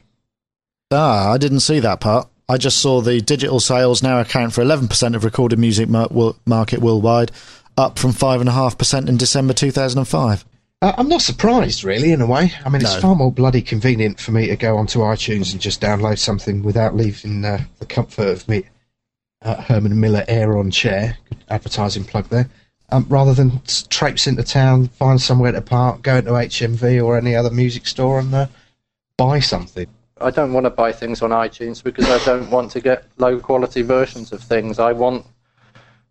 Ah, 0.91 1.31
I 1.31 1.37
didn't 1.37 1.61
see 1.61 1.79
that 1.79 1.99
part. 2.01 2.27
I 2.49 2.57
just 2.57 2.79
saw 2.79 3.01
the 3.01 3.21
digital 3.21 3.59
sales 3.59 4.03
now 4.03 4.19
account 4.19 4.53
for 4.53 4.63
11% 4.63 5.15
of 5.15 5.23
recorded 5.23 5.59
music 5.59 5.89
mar- 5.89 6.09
market 6.45 6.79
worldwide, 6.79 7.31
up 7.77 7.97
from 7.97 8.11
5.5% 8.11 9.09
in 9.09 9.17
December 9.17 9.53
2005. 9.53 10.45
Uh, 10.81 10.93
I'm 10.97 11.07
not 11.07 11.21
surprised, 11.21 11.83
really, 11.83 12.11
in 12.11 12.19
a 12.19 12.25
way. 12.25 12.51
I 12.65 12.69
mean, 12.69 12.81
it's 12.81 12.97
far 12.97 13.15
more 13.15 13.31
bloody 13.31 13.61
convenient 13.61 14.19
for 14.19 14.31
me 14.31 14.47
to 14.47 14.57
go 14.57 14.77
onto 14.77 14.99
iTunes 14.99 15.53
and 15.53 15.61
just 15.61 15.79
download 15.79 16.19
something 16.19 16.61
without 16.61 16.95
leaving 16.95 17.45
uh, 17.45 17.63
the 17.79 17.85
comfort 17.85 18.27
of 18.27 18.47
me 18.49 18.65
uh, 19.43 19.61
Herman 19.61 19.97
Miller 19.99 20.25
Aeron 20.27 20.71
chair. 20.71 21.17
Good 21.29 21.43
advertising 21.49 22.03
plug 22.03 22.27
there 22.27 22.49
um, 22.93 23.05
rather 23.09 23.33
than 23.33 23.59
traipse 23.89 24.27
into 24.27 24.43
town, 24.43 24.87
find 24.87 25.19
somewhere 25.19 25.51
to 25.51 25.61
park, 25.61 26.03
go 26.03 26.17
into 26.17 26.31
HMV 26.31 27.03
or 27.03 27.17
any 27.17 27.35
other 27.35 27.49
music 27.49 27.87
store 27.87 28.19
and 28.19 28.33
uh, 28.33 28.47
buy 29.17 29.39
something. 29.39 29.87
I 30.23 30.31
don't 30.31 30.53
want 30.53 30.65
to 30.65 30.69
buy 30.69 30.91
things 30.91 31.21
on 31.21 31.31
iTunes 31.31 31.83
because 31.83 32.09
I 32.09 32.23
don't 32.25 32.49
want 32.49 32.71
to 32.71 32.81
get 32.81 33.05
low 33.17 33.39
quality 33.39 33.81
versions 33.81 34.31
of 34.31 34.41
things. 34.41 34.79
I 34.79 34.91
want 34.91 35.25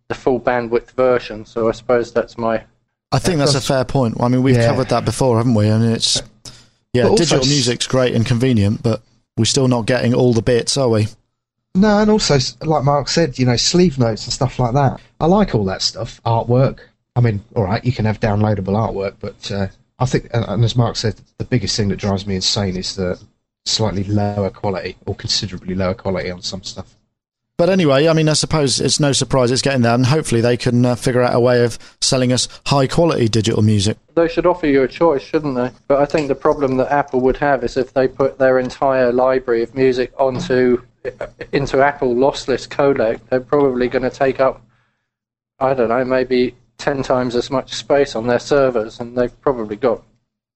the 0.07 0.15
full 0.15 0.39
bandwidth 0.39 0.91
version. 0.91 1.45
So 1.45 1.69
I 1.69 1.71
suppose 1.71 2.13
that's 2.13 2.37
my. 2.37 2.63
I 3.11 3.19
think 3.19 3.37
that's 3.37 3.55
a 3.55 3.61
fair 3.61 3.85
point. 3.85 4.17
I 4.19 4.27
mean, 4.27 4.43
we've 4.43 4.55
yeah. 4.55 4.67
covered 4.67 4.89
that 4.89 5.05
before, 5.05 5.37
haven't 5.37 5.53
we? 5.53 5.69
I 5.69 5.77
mean, 5.77 5.91
it's 5.91 6.21
yeah, 6.93 7.09
digital 7.15 7.45
music's 7.45 7.87
great 7.87 8.15
and 8.15 8.25
convenient, 8.25 8.81
but 8.81 9.01
we're 9.37 9.45
still 9.45 9.67
not 9.67 9.85
getting 9.85 10.13
all 10.13 10.33
the 10.33 10.41
bits, 10.41 10.77
are 10.77 10.89
we? 10.89 11.07
No, 11.75 11.99
and 11.99 12.09
also, 12.11 12.37
like 12.61 12.83
Mark 12.83 13.07
said, 13.07 13.39
you 13.39 13.45
know, 13.45 13.55
sleeve 13.55 13.97
notes 13.97 14.25
and 14.25 14.33
stuff 14.33 14.59
like 14.59 14.73
that. 14.73 15.01
I 15.19 15.25
like 15.25 15.55
all 15.55 15.65
that 15.65 15.81
stuff. 15.81 16.21
Artwork. 16.23 16.79
I 17.15 17.21
mean, 17.21 17.43
all 17.55 17.63
right, 17.63 17.83
you 17.83 17.91
can 17.91 18.05
have 18.05 18.19
downloadable 18.19 18.75
artwork, 18.75 19.15
but 19.19 19.51
uh, 19.51 19.67
I 19.99 20.05
think, 20.05 20.29
and 20.33 20.63
as 20.63 20.75
Mark 20.75 20.95
said, 20.95 21.15
the 21.37 21.45
biggest 21.45 21.75
thing 21.75 21.89
that 21.89 21.97
drives 21.97 22.27
me 22.27 22.35
insane 22.35 22.77
is 22.77 22.95
the 22.95 23.19
slightly 23.65 24.03
lower 24.03 24.49
quality 24.49 24.97
or 25.05 25.15
considerably 25.15 25.75
lower 25.75 25.93
quality 25.93 26.29
on 26.29 26.41
some 26.41 26.63
stuff. 26.63 26.95
But 27.55 27.69
anyway, 27.69 28.07
I 28.07 28.13
mean, 28.13 28.29
I 28.29 28.33
suppose 28.33 28.81
it's 28.81 28.99
no 28.99 29.11
surprise 29.11 29.51
it's 29.51 29.61
getting 29.61 29.83
there, 29.83 29.93
and 29.93 30.07
hopefully 30.07 30.41
they 30.41 30.57
can 30.57 30.83
uh, 30.85 30.95
figure 30.95 31.21
out 31.21 31.35
a 31.35 31.39
way 31.39 31.63
of 31.63 31.77
selling 32.01 32.33
us 32.33 32.47
high 32.65 32.87
quality 32.87 33.27
digital 33.27 33.61
music. 33.61 33.97
They 34.15 34.27
should 34.27 34.47
offer 34.47 34.65
you 34.65 34.81
a 34.81 34.87
choice, 34.87 35.21
shouldn't 35.21 35.55
they? 35.55 35.69
But 35.87 36.01
I 36.01 36.05
think 36.05 36.29
the 36.29 36.35
problem 36.35 36.77
that 36.77 36.91
Apple 36.91 37.21
would 37.21 37.37
have 37.37 37.63
is 37.63 37.77
if 37.77 37.93
they 37.93 38.07
put 38.07 38.39
their 38.39 38.57
entire 38.57 39.13
library 39.13 39.61
of 39.61 39.75
music 39.75 40.11
onto 40.17 40.81
into 41.51 41.81
Apple 41.81 42.15
lossless 42.15 42.67
codec, 42.67 43.19
they're 43.29 43.39
probably 43.39 43.87
going 43.87 44.03
to 44.03 44.09
take 44.09 44.39
up, 44.39 44.65
I 45.59 45.75
don't 45.75 45.89
know, 45.89 46.03
maybe 46.03 46.55
10 46.79 47.03
times 47.03 47.35
as 47.35 47.51
much 47.51 47.73
space 47.73 48.15
on 48.15 48.25
their 48.25 48.39
servers, 48.39 48.99
and 48.99 49.15
they've 49.15 49.41
probably 49.41 49.75
got 49.75 50.03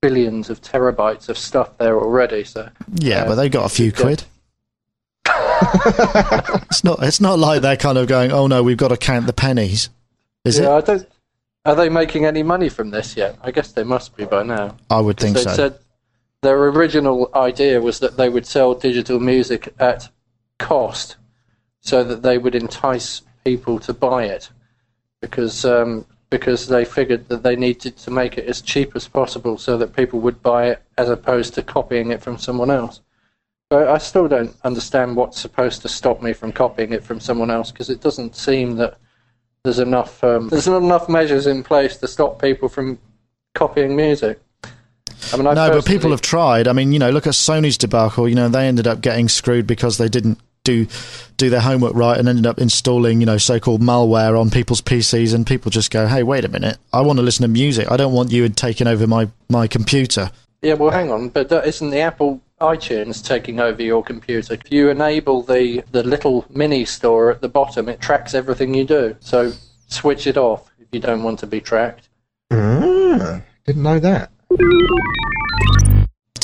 billions 0.02 0.50
of 0.50 0.62
terabytes 0.62 1.30
of 1.30 1.38
stuff 1.38 1.78
there 1.78 1.98
already. 2.00 2.44
So 2.44 2.70
yeah, 2.96 3.24
uh, 3.24 3.28
but 3.28 3.36
they 3.36 3.50
got 3.50 3.66
a 3.66 3.70
few 3.70 3.92
quid. 3.92 4.24
it's 5.26 6.84
not. 6.84 7.04
It's 7.04 7.22
not 7.22 7.40
like 7.40 7.62
they're 7.62 7.78
kind 7.78 7.98
of 7.98 8.08
going. 8.08 8.32
Oh 8.32 8.48
no, 8.48 8.64
we've 8.64 8.78
got 8.78 8.90
to 8.90 8.98
count 8.98 9.28
the 9.28 9.34
pennies. 9.34 9.90
Is 10.46 10.60
yeah, 10.60 10.76
it? 10.76 10.78
I 10.78 10.82
don't. 10.82 11.10
Are 11.66 11.76
they 11.76 11.90
making 11.90 12.26
any 12.26 12.44
money 12.44 12.70
from 12.70 12.92
this 12.92 13.18
yet? 13.18 13.38
I 13.42 13.52
guess 13.52 13.74
they 13.74 13.84
must 13.84 14.16
be 14.16 14.26
by 14.26 14.44
now. 14.44 14.78
I 14.90 15.02
would 15.02 15.18
think 15.18 15.38
so. 15.38 15.54
Said 15.54 15.80
their 16.42 16.58
original 16.66 17.30
idea 17.36 17.82
was 17.82 18.00
that 18.00 18.16
they 18.16 18.30
would 18.30 18.46
sell 18.46 18.74
digital 18.74 19.20
music 19.20 19.74
at 19.80 20.10
cost 20.60 21.18
so 21.82 22.04
that 22.04 22.22
they 22.22 22.38
would 22.38 22.56
entice 22.56 23.22
people 23.44 23.80
to 23.80 23.94
buy 23.94 24.26
it 24.26 24.50
because 25.22 25.66
um, 25.66 26.06
because 26.30 26.68
they 26.68 26.84
figured 26.84 27.30
that 27.30 27.44
they 27.44 27.56
needed 27.56 27.98
to 27.98 28.12
make 28.12 28.38
it 28.38 28.48
as 28.48 28.62
cheap 28.62 28.96
as 28.96 29.08
possible 29.08 29.58
so 29.58 29.78
that 29.78 29.96
people 29.96 30.20
would 30.20 30.42
buy 30.42 30.68
it 30.68 30.84
as 30.98 31.10
opposed 31.10 31.54
to 31.54 31.64
copying 31.64 32.12
it 32.12 32.22
from 32.22 32.38
someone 32.38 32.70
else. 32.70 33.02
But 33.70 33.88
I 33.88 33.98
still 33.98 34.28
don't 34.28 34.56
understand 34.64 35.16
what's 35.16 35.40
supposed 35.40 35.82
to 35.82 35.90
stop 35.90 36.22
me 36.22 36.34
from 36.34 36.52
copying 36.52 36.94
it 36.94 37.04
from 37.04 37.20
someone 37.20 37.52
else 37.52 37.72
because 37.72 37.90
it 37.90 38.02
doesn't 38.02 38.36
seem 38.36 38.76
that 38.78 38.98
there's 39.64 39.80
enough 39.80 40.24
um, 40.24 40.48
there's 40.48 40.68
not 40.68 40.82
enough 40.82 41.10
measures 41.10 41.48
in 41.48 41.64
place 41.64 41.98
to 41.98 42.08
stop 42.08 42.42
people 42.42 42.70
from 42.70 42.98
copying 43.54 43.96
music. 43.96 44.40
I 45.34 45.38
mean, 45.38 45.48
I 45.48 45.54
no, 45.54 45.70
but 45.72 45.86
people 45.86 46.12
have 46.12 46.22
tried. 46.22 46.68
I 46.68 46.74
mean, 46.74 46.94
you 46.94 47.00
know, 47.00 47.10
look 47.10 47.28
at 47.28 47.34
Sony's 47.34 47.78
debacle. 47.78 48.30
You 48.30 48.36
know, 48.36 48.48
they 48.48 48.68
ended 48.68 48.88
up 48.88 49.02
getting 49.02 49.28
screwed 49.28 49.68
because 49.68 49.98
they 49.98 50.08
didn't 50.08 50.40
do 50.68 50.88
do 51.38 51.50
their 51.50 51.62
homework 51.62 51.94
right 51.96 52.18
and 52.18 52.28
ended 52.28 52.46
up 52.46 52.60
installing 52.60 53.20
you 53.20 53.26
know 53.26 53.38
so-called 53.38 53.82
malware 53.82 54.40
on 54.40 54.50
people's 54.50 54.82
PCs 54.82 55.34
and 55.34 55.48
people 55.48 55.72
just 55.72 55.92
go 55.92 56.08
hey 56.08 56.24
wait 56.24 56.46
a 56.46 56.50
minute 56.50 56.78
I 56.94 57.02
want 57.02 57.18
to 57.18 57.24
listen 57.24 57.44
to 57.44 57.48
music 57.48 57.90
I 57.90 57.98
don't 57.98 58.14
want 58.14 58.32
you 58.32 58.48
taking 58.50 58.88
over 58.88 59.08
my 59.08 59.30
my 59.50 59.68
computer 59.68 60.32
yeah 60.62 60.74
well 60.74 60.92
hang 60.92 61.12
on 61.12 61.30
but 61.30 61.52
isn't 61.52 61.90
the 61.90 62.00
Apple 62.00 62.42
iTunes 62.60 63.24
taking 63.24 63.60
over 63.60 63.82
your 63.82 64.04
computer. 64.04 64.56
If 64.56 64.72
you 64.72 64.90
enable 64.90 65.44
the, 65.44 65.84
the 65.92 66.04
little 66.04 66.46
mini 66.50 66.86
store 66.86 67.32
at 67.32 67.42
the 67.42 67.50
bottom, 67.50 67.88
it 67.88 68.02
tracks 68.02 68.34
everything 68.34 68.74
you 68.74 68.84
do. 68.84 69.16
So 69.20 69.54
switch 69.88 70.26
it 70.26 70.38
off 70.38 70.72
if 70.80 70.88
you 70.92 71.00
don't 71.00 71.24
want 71.24 71.40
to 71.40 71.48
be 71.48 71.62
tracked. 71.62 72.10
Ah, 72.52 73.42
didn't 73.66 73.84
know 73.84 74.00
that. 74.00 74.32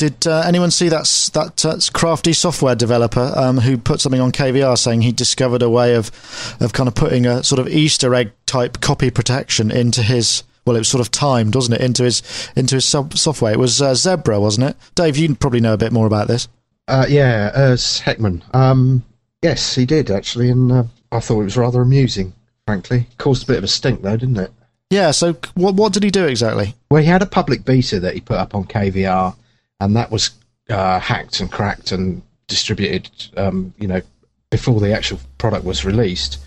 Did 0.04 0.28
uh, 0.28 0.44
anyone 0.46 0.70
see 0.70 0.90
that 0.90 1.06
that 1.34 1.66
uh, 1.66 1.78
crafty 1.98 2.34
software 2.34 2.76
developer 2.76 3.32
um, 3.38 3.60
who 3.60 3.78
put 3.78 4.02
something 4.02 4.20
on 4.20 4.34
KVR 4.34 4.78
saying 4.78 5.02
he 5.02 5.14
discovered 5.14 5.62
a 5.62 5.70
way 5.70 5.96
of 5.96 6.12
of 6.60 6.74
kind 6.74 6.90
of 6.90 6.94
putting 6.94 7.26
a 7.26 7.42
sort 7.42 7.60
of 7.60 7.70
Easter 7.70 8.14
egg 8.14 8.34
type 8.46 8.82
copy 8.82 9.10
protection 9.10 9.72
into 9.72 10.04
his 10.04 10.44
well, 10.66 10.76
it 10.76 10.80
was 10.80 10.90
sort 10.90 11.00
of 11.00 11.10
timed, 11.10 11.56
wasn't 11.56 11.80
it, 11.80 11.82
into 11.86 12.04
his 12.04 12.22
into 12.54 12.76
his 12.76 12.84
sub- 12.84 13.18
software? 13.18 13.54
It 13.54 13.60
was 13.60 13.82
uh, 13.82 13.96
Zebra, 13.96 14.42
wasn't 14.42 14.72
it? 14.72 14.76
Dave, 14.94 15.16
you 15.16 15.34
probably 15.36 15.62
know 15.62 15.74
a 15.74 15.78
bit 15.78 15.94
more 15.94 16.06
about 16.06 16.28
this. 16.28 16.50
Uh, 16.90 17.06
yeah, 17.08 17.50
Urs 17.56 18.02
Heckmann. 18.02 18.44
Um, 18.54 19.06
yes, 19.42 19.74
he 19.74 19.86
did 19.86 20.12
actually, 20.12 20.50
and 20.50 20.70
uh, 20.70 20.84
I 21.14 21.22
thought 21.22 21.40
it 21.40 21.46
was 21.46 21.56
rather 21.56 21.82
amusing. 21.82 22.34
Frankly, 22.66 23.08
caused 23.18 23.44
a 23.44 23.48
bit 23.48 23.58
of 23.60 23.64
a 23.64 23.70
stink 23.70 24.02
though, 24.02 24.18
didn't 24.18 24.38
it? 24.38 24.52
Yeah. 24.90 25.12
So 25.12 25.38
what 25.54 25.76
what 25.76 25.94
did 25.94 26.04
he 26.04 26.12
do 26.12 26.26
exactly? 26.26 26.76
Well, 26.92 27.02
he 27.02 27.08
had 27.08 27.22
a 27.22 27.26
public 27.26 27.64
beta 27.64 28.02
that 28.02 28.16
he 28.16 28.20
put 28.20 28.36
up 28.36 28.54
on 28.54 28.66
KVR, 28.66 29.34
and 29.80 29.96
that 29.96 30.12
was 30.12 30.32
uh, 30.70 31.00
hacked 31.00 31.40
and 31.40 31.52
cracked 31.52 31.92
and 31.92 32.22
distributed, 32.48 33.10
um, 33.38 33.74
you 33.78 33.88
know, 33.88 34.02
before 34.50 34.80
the 34.80 34.94
actual 34.94 35.20
product 35.38 35.66
was 35.66 35.86
released. 35.86 36.40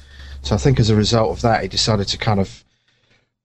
So 0.42 0.54
I 0.54 0.58
think 0.58 0.78
as 0.78 0.90
a 0.90 0.96
result 0.96 1.30
of 1.30 1.42
that, 1.42 1.62
he 1.62 1.68
decided 1.68 2.08
to 2.08 2.18
kind 2.18 2.40
of 2.40 2.64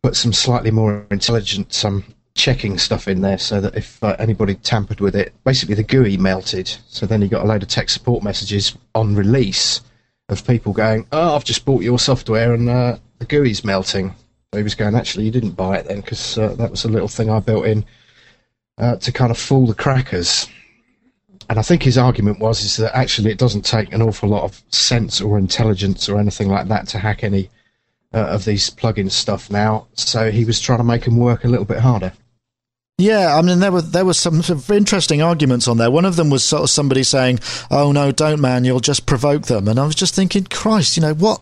put 0.03 0.15
some 0.15 0.33
slightly 0.33 0.71
more 0.71 1.05
intelligent 1.11 1.73
some 1.73 2.03
checking 2.33 2.77
stuff 2.77 3.07
in 3.07 3.21
there, 3.21 3.37
so 3.37 3.59
that 3.61 3.75
if 3.75 4.01
uh, 4.03 4.15
anybody 4.19 4.55
tampered 4.55 5.01
with 5.01 5.15
it, 5.15 5.33
basically 5.43 5.75
the 5.75 5.83
GUI 5.83 6.17
melted. 6.17 6.67
So 6.87 7.05
then 7.05 7.21
he 7.21 7.27
got 7.27 7.43
a 7.43 7.47
load 7.47 7.63
of 7.63 7.69
tech 7.69 7.89
support 7.89 8.23
messages 8.23 8.77
on 8.95 9.15
release 9.15 9.81
of 10.29 10.45
people 10.47 10.73
going, 10.73 11.05
"Oh, 11.11 11.35
I've 11.35 11.43
just 11.43 11.65
bought 11.65 11.83
your 11.83 11.99
software 11.99 12.53
and 12.53 12.69
uh, 12.69 12.97
the 13.19 13.25
GUI's 13.25 13.65
melting." 13.65 14.15
So 14.53 14.57
he 14.57 14.63
was 14.63 14.75
going, 14.75 14.95
"Actually, 14.95 15.25
you 15.25 15.31
didn't 15.31 15.51
buy 15.51 15.77
it 15.77 15.87
then, 15.87 16.01
because 16.01 16.37
uh, 16.37 16.55
that 16.55 16.71
was 16.71 16.85
a 16.85 16.89
little 16.89 17.07
thing 17.07 17.29
I 17.29 17.39
built 17.39 17.65
in 17.65 17.85
uh, 18.77 18.95
to 18.97 19.11
kind 19.11 19.31
of 19.31 19.37
fool 19.37 19.67
the 19.67 19.75
crackers." 19.75 20.47
And 21.49 21.59
I 21.59 21.63
think 21.63 21.83
his 21.83 21.97
argument 21.97 22.39
was 22.39 22.63
is 22.63 22.77
that 22.77 22.95
actually 22.95 23.31
it 23.31 23.37
doesn't 23.37 23.65
take 23.65 23.91
an 23.91 24.01
awful 24.01 24.29
lot 24.29 24.43
of 24.43 24.61
sense 24.69 25.19
or 25.19 25.37
intelligence 25.37 26.07
or 26.07 26.17
anything 26.17 26.47
like 26.47 26.67
that 26.69 26.87
to 26.89 26.99
hack 26.99 27.23
any 27.23 27.49
uh, 28.13 28.19
of 28.19 28.45
these 28.45 28.69
plugin 28.69 29.11
stuff 29.11 29.49
now. 29.49 29.87
So 29.93 30.31
he 30.31 30.45
was 30.45 30.59
trying 30.59 30.79
to 30.79 30.83
make 30.83 31.05
them 31.05 31.17
work 31.17 31.43
a 31.43 31.47
little 31.47 31.65
bit 31.65 31.79
harder. 31.79 32.13
Yeah, 32.97 33.35
I 33.35 33.41
mean 33.41 33.59
there 33.59 33.71
were 33.71 33.81
there 33.81 34.05
were 34.05 34.13
some 34.13 34.43
sort 34.43 34.59
of 34.59 34.69
interesting 34.71 35.21
arguments 35.21 35.67
on 35.67 35.77
there. 35.77 35.89
One 35.89 36.05
of 36.05 36.17
them 36.17 36.29
was 36.29 36.43
sort 36.43 36.63
of 36.63 36.69
somebody 36.69 37.03
saying, 37.03 37.39
"Oh 37.71 37.91
no, 37.91 38.11
don't 38.11 38.39
man, 38.39 38.63
you'll 38.63 38.79
just 38.79 39.07
provoke 39.07 39.47
them." 39.47 39.67
And 39.67 39.79
I 39.79 39.85
was 39.85 39.95
just 39.95 40.13
thinking, 40.13 40.43
Christ, 40.43 40.97
you 40.97 41.01
know 41.01 41.15
what? 41.15 41.41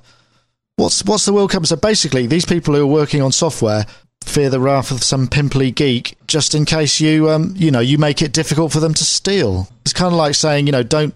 What's 0.78 1.04
what's 1.04 1.26
the 1.26 1.34
World 1.34 1.52
Cup? 1.52 1.66
So 1.66 1.76
basically, 1.76 2.28
these 2.28 2.46
people 2.46 2.74
who 2.74 2.84
are 2.84 2.88
working 2.88 3.22
on 3.22 3.34
software 3.34 3.86
fear 4.24 4.50
the 4.50 4.60
wrath 4.60 4.92
of 4.92 5.04
some 5.04 5.28
pimply 5.28 5.72
geek, 5.72 6.18
just 6.30 6.56
in 6.56 6.64
case 6.64 7.02
you 7.02 7.30
um 7.30 7.54
you 7.58 7.72
know 7.72 7.80
you 7.80 7.98
make 7.98 8.22
it 8.22 8.32
difficult 8.32 8.72
for 8.72 8.80
them 8.80 8.94
to 8.94 9.04
steal. 9.04 9.68
It's 9.82 9.94
kind 9.94 10.14
of 10.14 10.18
like 10.18 10.36
saying, 10.36 10.68
you 10.68 10.72
know, 10.72 10.84
don't 10.84 11.14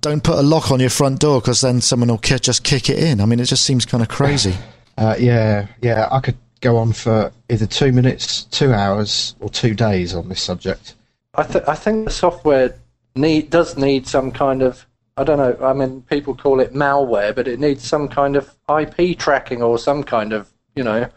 don't 0.00 0.24
put 0.24 0.38
a 0.38 0.42
lock 0.42 0.70
on 0.70 0.80
your 0.80 0.90
front 0.90 1.20
door 1.20 1.40
because 1.40 1.60
then 1.60 1.80
someone 1.80 2.08
will 2.08 2.18
ki- 2.18 2.38
just 2.38 2.64
kick 2.64 2.90
it 2.90 2.98
in. 2.98 3.20
I 3.20 3.26
mean, 3.26 3.38
it 3.38 3.44
just 3.44 3.64
seems 3.64 3.86
kind 3.86 4.02
of 4.02 4.08
crazy. 4.08 4.54
Uh, 4.98 5.14
yeah, 5.18 5.66
yeah, 5.82 6.08
I 6.10 6.20
could 6.20 6.38
go 6.62 6.78
on 6.78 6.90
for 6.94 7.30
either 7.50 7.66
two 7.66 7.92
minutes, 7.92 8.44
two 8.44 8.72
hours, 8.72 9.36
or 9.40 9.50
two 9.50 9.74
days 9.74 10.14
on 10.14 10.30
this 10.30 10.40
subject. 10.40 10.94
I, 11.34 11.42
th- 11.42 11.64
I 11.68 11.74
think 11.74 12.06
the 12.06 12.10
software 12.10 12.74
need 13.14 13.50
does 13.50 13.76
need 13.76 14.06
some 14.06 14.32
kind 14.32 14.62
of 14.62 14.86
I 15.18 15.24
don't 15.24 15.36
know. 15.36 15.66
I 15.66 15.74
mean, 15.74 16.00
people 16.00 16.34
call 16.34 16.60
it 16.60 16.72
malware, 16.72 17.34
but 17.34 17.46
it 17.46 17.60
needs 17.60 17.86
some 17.86 18.08
kind 18.08 18.36
of 18.36 18.54
IP 18.68 19.18
tracking 19.18 19.62
or 19.62 19.78
some 19.78 20.02
kind 20.02 20.32
of 20.32 20.48
you 20.74 20.82
know 20.82 21.10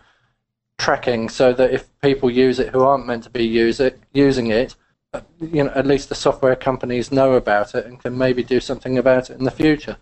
tracking, 0.79 1.29
so 1.29 1.53
that 1.53 1.71
if 1.71 1.87
people 2.01 2.31
use 2.31 2.57
it 2.57 2.69
who 2.69 2.81
aren't 2.81 3.05
meant 3.05 3.23
to 3.25 3.29
be 3.29 3.45
use 3.45 3.79
it, 3.79 3.99
using 4.13 4.47
it, 4.47 4.75
uh, 5.13 5.21
you 5.39 5.63
know, 5.63 5.71
at 5.75 5.85
least 5.85 6.09
the 6.09 6.15
software 6.15 6.55
companies 6.55 7.11
know 7.11 7.33
about 7.33 7.75
it 7.75 7.85
and 7.85 7.99
can 8.01 8.17
maybe 8.17 8.43
do 8.43 8.59
something 8.59 8.97
about 8.97 9.29
it 9.29 9.37
in 9.37 9.43
the 9.43 9.51
future. 9.51 9.97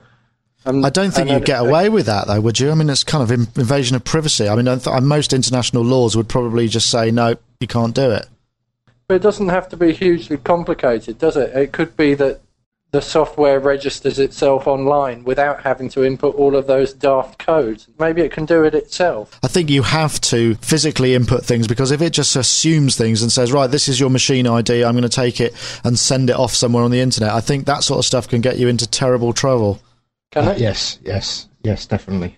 Um, 0.65 0.84
I 0.84 0.89
don't 0.89 1.12
think 1.12 1.29
you'd 1.29 1.46
get 1.46 1.62
away 1.62 1.88
with 1.88 2.05
that, 2.07 2.27
though, 2.27 2.41
would 2.41 2.60
you? 2.60 2.72
I 2.72 2.74
mean, 2.74 2.89
it's 2.89 3.03
kind 3.03 3.24
of 3.24 3.31
invasion 3.31 3.96
of 3.96 4.03
privacy. 4.03 4.50
I 4.50 4.55
mean, 4.55 4.81
most 5.03 5.31
international 5.31 5.84
laws 5.84 6.17
would 6.17 6.27
probably 6.27 6.67
just 6.67 6.89
say, 6.89 7.10
no, 7.12 7.36
you 7.60 7.67
can't 7.67 7.96
do 7.96 8.12
it. 8.12 8.27
But 9.07 9.15
it 9.15 9.22
doesn't 9.22 9.48
have 9.48 9.69
to 9.69 9.77
be 9.77 9.93
hugely 9.93 10.38
complicated, 10.38 11.19
does 11.19 11.38
it? 11.38 11.55
It 11.55 11.72
could 11.72 11.96
be 11.96 12.15
that 12.15 12.41
the 12.98 13.01
software 13.04 13.60
registers 13.60 14.18
itself 14.18 14.66
online 14.66 15.24
without 15.24 15.62
having 15.62 15.88
to 15.88 16.04
input 16.04 16.34
all 16.34 16.56
of 16.56 16.66
those 16.66 16.94
daft 16.94 17.38
codes. 17.38 17.88
Maybe 18.00 18.24
it 18.24 18.32
can 18.32 18.46
do 18.46 18.63
it 18.63 18.74
itself. 18.74 19.39
I 19.44 19.48
think 19.48 19.70
you 19.70 19.84
have 19.84 20.20
to 20.22 20.56
physically 20.56 21.13
input 21.13 21.46
things 21.46 21.68
because 21.68 21.92
if 21.92 22.01
it 22.01 22.10
just 22.10 22.36
assumes 22.36 22.96
things 22.98 23.22
and 23.22 23.32
says, 23.32 23.51
right, 23.51 23.68
this 23.68 23.88
is 23.88 24.00
your 24.00 24.10
machine 24.10 24.48
ID, 24.48 24.84
I'm 24.84 24.94
going 24.94 25.04
to 25.04 25.10
take 25.10 25.39
it 25.39 25.54
and 25.84 26.00
send 26.00 26.32
it 26.32 26.36
off 26.36 26.56
somewhere 26.56 26.84
on 26.84 26.89
the 26.89 27.00
internet, 27.00 27.30
I 27.32 27.39
think 27.39 27.68
that 27.68 27.84
sort 27.84 28.00
of 28.00 28.06
stuff 28.06 28.27
can 28.27 28.42
get 28.42 28.58
you 28.58 28.68
into 28.68 28.88
terrible 28.88 29.32
trouble. 29.32 29.80
Can 30.32 30.48
Uh, 30.48 30.51
it? 30.54 30.58
yes, 30.58 30.98
yes, 31.06 31.48
yes, 31.62 31.86
definitely. 31.86 32.36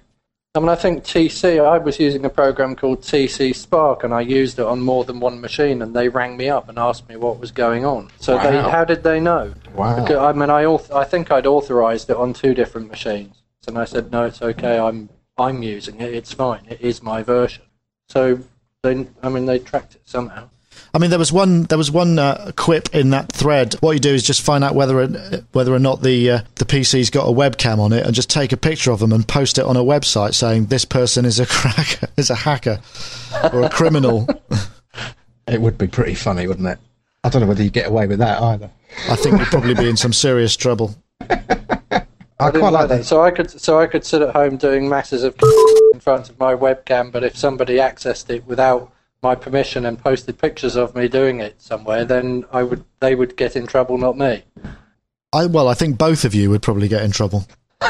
I 0.55 0.59
mean, 0.59 0.69
I 0.69 0.75
think 0.75 1.03
TC, 1.03 1.63
I 1.63 1.77
was 1.77 1.99
using 1.99 2.25
a 2.25 2.29
program 2.29 2.75
called 2.75 3.01
TC 3.01 3.55
Spark 3.55 4.03
and 4.03 4.11
I 4.11 4.21
used 4.21 4.57
it 4.57 4.65
on 4.65 4.81
more 4.81 5.03
than 5.03 5.19
one 5.19 5.39
machine 5.39 5.83
and 5.83 5.95
they 5.95 6.09
rang 6.09 6.37
me 6.37 6.49
up 6.49 6.69
and 6.69 6.79
asked 6.79 7.07
me 7.07 7.17
what 7.17 7.39
was 7.39 7.51
going 7.51 7.85
on. 7.85 8.09
So 8.19 8.35
they, 8.39 8.57
how 8.59 8.83
did 8.83 9.03
they 9.03 9.19
know? 9.19 9.53
Wow. 9.75 10.01
Because, 10.01 10.17
I 10.17 10.31
mean, 10.33 10.49
I, 10.49 10.63
auth- 10.63 10.91
I 10.91 11.03
think 11.03 11.31
I'd 11.31 11.45
authorized 11.45 12.09
it 12.09 12.15
on 12.15 12.33
two 12.33 12.55
different 12.55 12.89
machines. 12.89 13.43
And 13.67 13.77
I 13.77 13.85
said, 13.85 14.11
no, 14.11 14.23
it's 14.23 14.41
okay. 14.41 14.79
I'm, 14.79 15.09
I'm 15.37 15.61
using 15.61 16.01
it. 16.01 16.15
It's 16.15 16.33
fine. 16.33 16.65
It 16.67 16.81
is 16.81 17.03
my 17.03 17.21
version. 17.21 17.65
So 18.07 18.39
they, 18.81 19.05
I 19.21 19.29
mean, 19.29 19.45
they 19.45 19.59
tracked 19.59 19.95
it 19.95 20.01
somehow. 20.05 20.49
I 20.93 20.97
mean, 20.97 21.09
there 21.09 21.19
was 21.19 21.31
one 21.31 21.63
there 21.63 21.77
was 21.77 21.91
one 21.91 22.17
uh, 22.17 22.51
quip 22.55 22.93
in 22.95 23.11
that 23.11 23.31
thread. 23.31 23.75
What 23.81 23.91
you 23.91 23.99
do 23.99 24.13
is 24.13 24.23
just 24.23 24.41
find 24.41 24.63
out 24.63 24.75
whether 24.75 25.05
whether 25.51 25.73
or 25.73 25.79
not 25.79 26.01
the 26.01 26.31
uh, 26.31 26.39
the 26.55 26.65
PC's 26.65 27.09
got 27.09 27.27
a 27.27 27.31
webcam 27.31 27.79
on 27.79 27.93
it, 27.93 28.05
and 28.05 28.15
just 28.15 28.29
take 28.29 28.51
a 28.51 28.57
picture 28.57 28.91
of 28.91 28.99
them 28.99 29.13
and 29.13 29.27
post 29.27 29.57
it 29.57 29.65
on 29.65 29.77
a 29.77 29.83
website 29.83 30.33
saying 30.33 30.65
this 30.67 30.85
person 30.85 31.25
is 31.25 31.39
a 31.39 31.45
cracker, 31.49 32.07
is 32.17 32.29
a 32.29 32.35
hacker, 32.35 32.79
or 33.53 33.63
a 33.63 33.69
criminal. 33.69 34.27
It 35.49 35.61
would 35.61 35.79
be 35.79 35.87
pretty 35.87 36.13
funny, 36.13 36.45
wouldn't 36.45 36.67
it? 36.67 36.77
I 37.23 37.29
don't 37.29 37.41
know 37.41 37.47
whether 37.47 37.63
you 37.63 37.71
get 37.71 37.87
away 37.87 38.05
with 38.05 38.19
that 38.19 38.39
either. 38.39 38.69
I 39.09 39.15
think 39.15 39.37
we'd 39.37 39.47
probably 39.47 39.73
be 39.73 39.89
in 39.89 39.97
some 39.97 40.13
serious 40.13 40.55
trouble. 40.55 40.95
I, 41.21 42.51
didn't 42.51 42.61
quite 42.61 42.69
like 42.69 42.89
that. 42.89 42.97
that. 42.99 43.03
So 43.03 43.23
I 43.23 43.31
could, 43.31 43.49
so 43.49 43.79
I 43.79 43.87
could 43.87 44.05
sit 44.05 44.21
at 44.21 44.35
home 44.35 44.57
doing 44.57 44.87
masses 44.87 45.23
of 45.23 45.35
in 45.93 45.99
front 45.99 46.29
of 46.29 46.39
my 46.39 46.53
webcam. 46.53 47.11
But 47.11 47.23
if 47.23 47.35
somebody 47.35 47.77
accessed 47.77 48.29
it 48.29 48.45
without 48.45 48.91
my 49.21 49.35
permission 49.35 49.85
and 49.85 49.99
posted 49.99 50.37
pictures 50.37 50.75
of 50.75 50.95
me 50.95 51.07
doing 51.07 51.39
it 51.39 51.61
somewhere, 51.61 52.05
then 52.05 52.45
I 52.51 52.63
would, 52.63 52.83
they 52.99 53.15
would 53.15 53.35
get 53.35 53.55
in 53.55 53.67
trouble, 53.67 53.97
not 53.97 54.17
me. 54.17 54.43
I 55.31 55.45
well, 55.45 55.67
I 55.67 55.73
think 55.73 55.97
both 55.97 56.25
of 56.25 56.33
you 56.33 56.49
would 56.49 56.61
probably 56.61 56.87
get 56.87 57.03
in 57.03 57.11
trouble. 57.11 57.45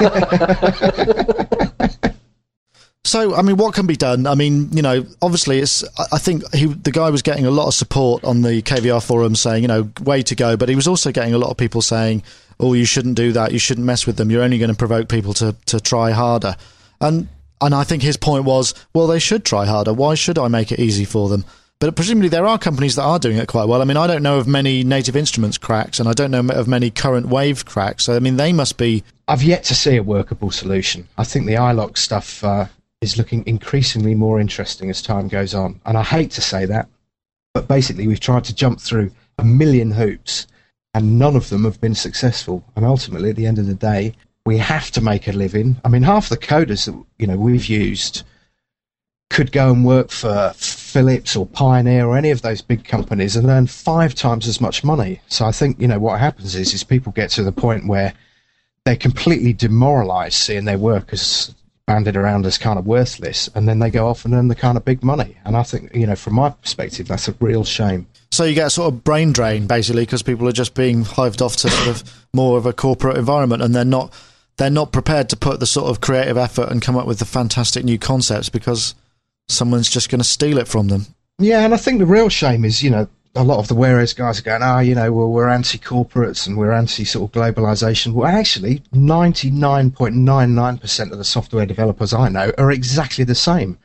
so, 3.05 3.33
I 3.33 3.41
mean, 3.41 3.57
what 3.57 3.74
can 3.74 3.88
be 3.88 3.95
done? 3.95 4.27
I 4.27 4.36
mean, 4.36 4.69
you 4.74 4.81
know, 4.81 5.05
obviously, 5.21 5.59
it's. 5.59 5.86
I 6.12 6.17
think 6.17 6.43
he, 6.53 6.65
the 6.65 6.91
guy 6.91 7.09
was 7.09 7.21
getting 7.21 7.45
a 7.45 7.51
lot 7.51 7.67
of 7.67 7.74
support 7.74 8.25
on 8.25 8.41
the 8.41 8.62
KVR 8.62 9.05
forum, 9.05 9.36
saying, 9.36 9.62
you 9.63 9.69
know, 9.69 9.89
way 10.01 10.21
to 10.24 10.36
go. 10.36 10.57
But 10.57 10.67
he 10.67 10.75
was 10.75 10.88
also 10.88 11.12
getting 11.13 11.33
a 11.33 11.38
lot 11.38 11.50
of 11.50 11.55
people 11.55 11.81
saying, 11.81 12.24
"Oh, 12.59 12.74
you 12.74 12.83
shouldn't 12.86 13.15
do 13.15 13.31
that. 13.31 13.53
You 13.53 13.59
shouldn't 13.59 13.88
mess 13.88 14.05
with 14.05 14.17
them. 14.17 14.29
You're 14.29 14.43
only 14.43 14.57
going 14.57 14.71
to 14.71 14.77
provoke 14.77 15.07
people 15.07 15.33
to 15.36 15.55
to 15.67 15.79
try 15.79 16.12
harder." 16.12 16.57
And 17.00 17.29
and 17.61 17.73
I 17.75 17.83
think 17.83 18.03
his 18.03 18.17
point 18.17 18.45
was, 18.45 18.73
well, 18.93 19.07
they 19.07 19.19
should 19.19 19.45
try 19.45 19.65
harder. 19.65 19.93
Why 19.93 20.15
should 20.15 20.37
I 20.37 20.47
make 20.47 20.71
it 20.71 20.79
easy 20.79 21.05
for 21.05 21.29
them? 21.29 21.45
But 21.79 21.95
presumably 21.95 22.27
there 22.27 22.45
are 22.45 22.59
companies 22.59 22.95
that 22.95 23.03
are 23.03 23.19
doing 23.19 23.37
it 23.37 23.47
quite 23.47 23.69
well. 23.69 23.81
I 23.81 23.85
mean, 23.85 23.95
I 23.95 24.05
don't 24.05 24.23
know 24.23 24.37
of 24.37 24.47
many 24.47 24.83
native 24.83 25.15
instruments 25.15 25.57
cracks, 25.57 25.99
and 25.99 26.09
I 26.09 26.13
don't 26.13 26.31
know 26.31 26.53
of 26.53 26.67
many 26.67 26.89
current 26.89 27.27
wave 27.27 27.63
cracks. 27.63 28.05
So 28.05 28.15
I 28.15 28.19
mean, 28.19 28.35
they 28.35 28.51
must 28.51 28.77
be. 28.77 29.03
I've 29.29 29.43
yet 29.43 29.63
to 29.65 29.75
see 29.75 29.95
a 29.95 30.03
workable 30.03 30.51
solution. 30.51 31.07
I 31.17 31.23
think 31.23 31.45
the 31.45 31.53
iLok 31.53 31.97
stuff 31.97 32.43
uh, 32.43 32.65
is 33.01 33.17
looking 33.17 33.45
increasingly 33.47 34.13
more 34.13 34.39
interesting 34.39 34.89
as 34.89 35.01
time 35.01 35.29
goes 35.29 35.53
on. 35.53 35.79
And 35.85 35.97
I 35.97 36.03
hate 36.03 36.31
to 36.31 36.41
say 36.41 36.65
that, 36.65 36.89
but 37.53 37.67
basically 37.67 38.07
we've 38.07 38.19
tried 38.19 38.43
to 38.45 38.55
jump 38.55 38.81
through 38.81 39.11
a 39.37 39.45
million 39.45 39.91
hoops 39.91 40.47
and 40.93 41.17
none 41.17 41.35
of 41.35 41.49
them 41.49 41.63
have 41.63 41.79
been 41.79 41.95
successful. 41.95 42.63
And 42.75 42.83
ultimately, 42.83 43.29
at 43.29 43.35
the 43.35 43.45
end 43.45 43.59
of 43.59 43.67
the 43.67 43.75
day, 43.75 44.15
we 44.46 44.58
have 44.58 44.91
to 44.91 45.01
make 45.01 45.27
a 45.27 45.31
living. 45.31 45.77
I 45.84 45.89
mean, 45.89 46.03
half 46.03 46.29
the 46.29 46.38
coders 46.38 46.86
that 46.86 47.05
you 47.17 47.27
know 47.27 47.38
we've 47.38 47.65
used 47.65 48.24
could 49.29 49.51
go 49.51 49.72
and 49.72 49.86
work 49.86 50.10
for 50.10 50.53
Philips 50.55 51.36
or 51.36 51.46
Pioneer 51.46 52.08
or 52.08 52.17
any 52.17 52.31
of 52.31 52.41
those 52.41 52.62
big 52.62 52.84
companies 52.84 53.36
and 53.36 53.48
earn 53.48 53.67
five 53.67 54.15
times 54.15 54.48
as 54.48 54.60
much 54.60 54.84
money. 54.84 55.22
So 55.27 55.46
I 55.46 55.51
think 55.51 55.79
you 55.79 55.88
know 55.88 56.00
what 56.00 56.19
happens 56.19 56.55
is 56.55 56.74
is 56.74 56.84
people 56.84 57.12
get 57.12 57.29
to 57.31 57.43
the 57.43 57.51
point 57.51 57.88
where 57.88 58.13
they're 58.86 58.96
completely 58.96 59.53
demoralised 59.53 60.36
seeing 60.36 60.65
their 60.65 60.79
work 60.79 61.13
as 61.13 61.53
banded 61.86 62.15
around 62.15 62.46
as 62.46 62.58
kind 62.58 62.79
of 62.79 62.86
worthless, 62.86 63.50
and 63.55 63.67
then 63.67 63.79
they 63.79 63.89
go 63.89 64.08
off 64.08 64.25
and 64.25 64.34
earn 64.34 64.48
the 64.48 64.55
kind 64.55 64.77
of 64.77 64.86
big 64.86 65.03
money. 65.03 65.38
And 65.46 65.55
I 65.55 65.63
think 65.63 65.93
you 65.93 66.08
know 66.08 66.15
from 66.15 66.36
my 66.36 66.50
perspective 66.50 67.08
that's 67.08 67.27
a 67.27 67.36
real 67.39 67.63
shame. 67.63 68.08
So 68.31 68.43
you 68.46 68.55
get 68.55 68.72
sort 68.72 68.93
of 68.93 69.03
brain 69.03 69.31
drain 69.31 69.67
basically 69.67 70.03
because 70.03 70.24
people 70.24 70.48
are 70.48 70.53
just 70.53 70.74
being 70.74 71.03
hived 71.03 71.41
off 71.41 71.55
to 71.58 71.69
sort 71.69 71.88
of 71.88 72.25
more 72.34 72.58
of 72.58 72.65
a 72.65 72.74
corporate 72.74 73.17
environment, 73.17 73.62
and 73.62 73.75
they're 73.75 73.86
not 73.86 74.12
they're 74.59 74.69
not 74.69 74.91
prepared 74.91 75.29
to 75.29 75.37
put 75.37 75.61
the 75.61 75.65
sort 75.65 75.89
of 75.89 76.01
creative 76.01 76.37
effort 76.37 76.69
and 76.69 76.81
come 76.81 76.97
up 76.97 77.07
with 77.07 77.19
the 77.19 77.25
fantastic 77.25 77.85
new 77.85 77.97
concepts 77.97 78.49
because 78.49 78.93
someone's 79.47 79.89
just 79.89 80.09
going 80.09 80.19
to 80.19 80.25
steal 80.25 80.57
it 80.57 80.67
from 80.67 80.89
them. 80.89 81.05
Yeah, 81.39 81.61
and 81.61 81.73
I 81.73 81.77
think 81.77 81.99
the 81.99 82.05
real 82.05 82.27
shame 82.27 82.65
is, 82.65 82.83
you 82.83 82.89
know, 82.89 83.07
a 83.35 83.43
lot 83.43 83.59
of 83.59 83.69
the 83.69 83.75
warez 83.75 84.13
guys 84.13 84.39
are 84.39 84.43
going, 84.43 84.61
ah, 84.61 84.79
you 84.79 84.95
know, 84.95 85.13
well, 85.13 85.29
we're 85.29 85.47
anti-corporates 85.47 86.45
and 86.45 86.57
we're 86.57 86.73
anti 86.73 87.05
sort 87.05 87.29
of 87.29 87.41
globalization. 87.41 88.11
Well, 88.11 88.27
actually, 88.27 88.79
99.99% 88.93 91.11
of 91.11 91.17
the 91.17 91.23
software 91.23 91.65
developers 91.65 92.13
I 92.13 92.27
know 92.27 92.51
are 92.57 92.71
exactly 92.71 93.23
the 93.23 93.35
same. 93.35 93.77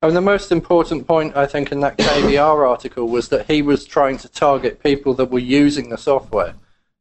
And 0.00 0.16
the 0.16 0.22
most 0.22 0.50
important 0.50 1.06
point, 1.06 1.36
I 1.36 1.44
think, 1.44 1.72
in 1.72 1.80
that 1.80 1.98
KVR 1.98 2.66
article 2.66 3.08
was 3.08 3.28
that 3.28 3.50
he 3.50 3.60
was 3.60 3.84
trying 3.84 4.16
to 4.18 4.28
target 4.30 4.82
people 4.82 5.12
that 5.14 5.30
were 5.30 5.40
using 5.40 5.90
the 5.90 5.98
software. 5.98 6.54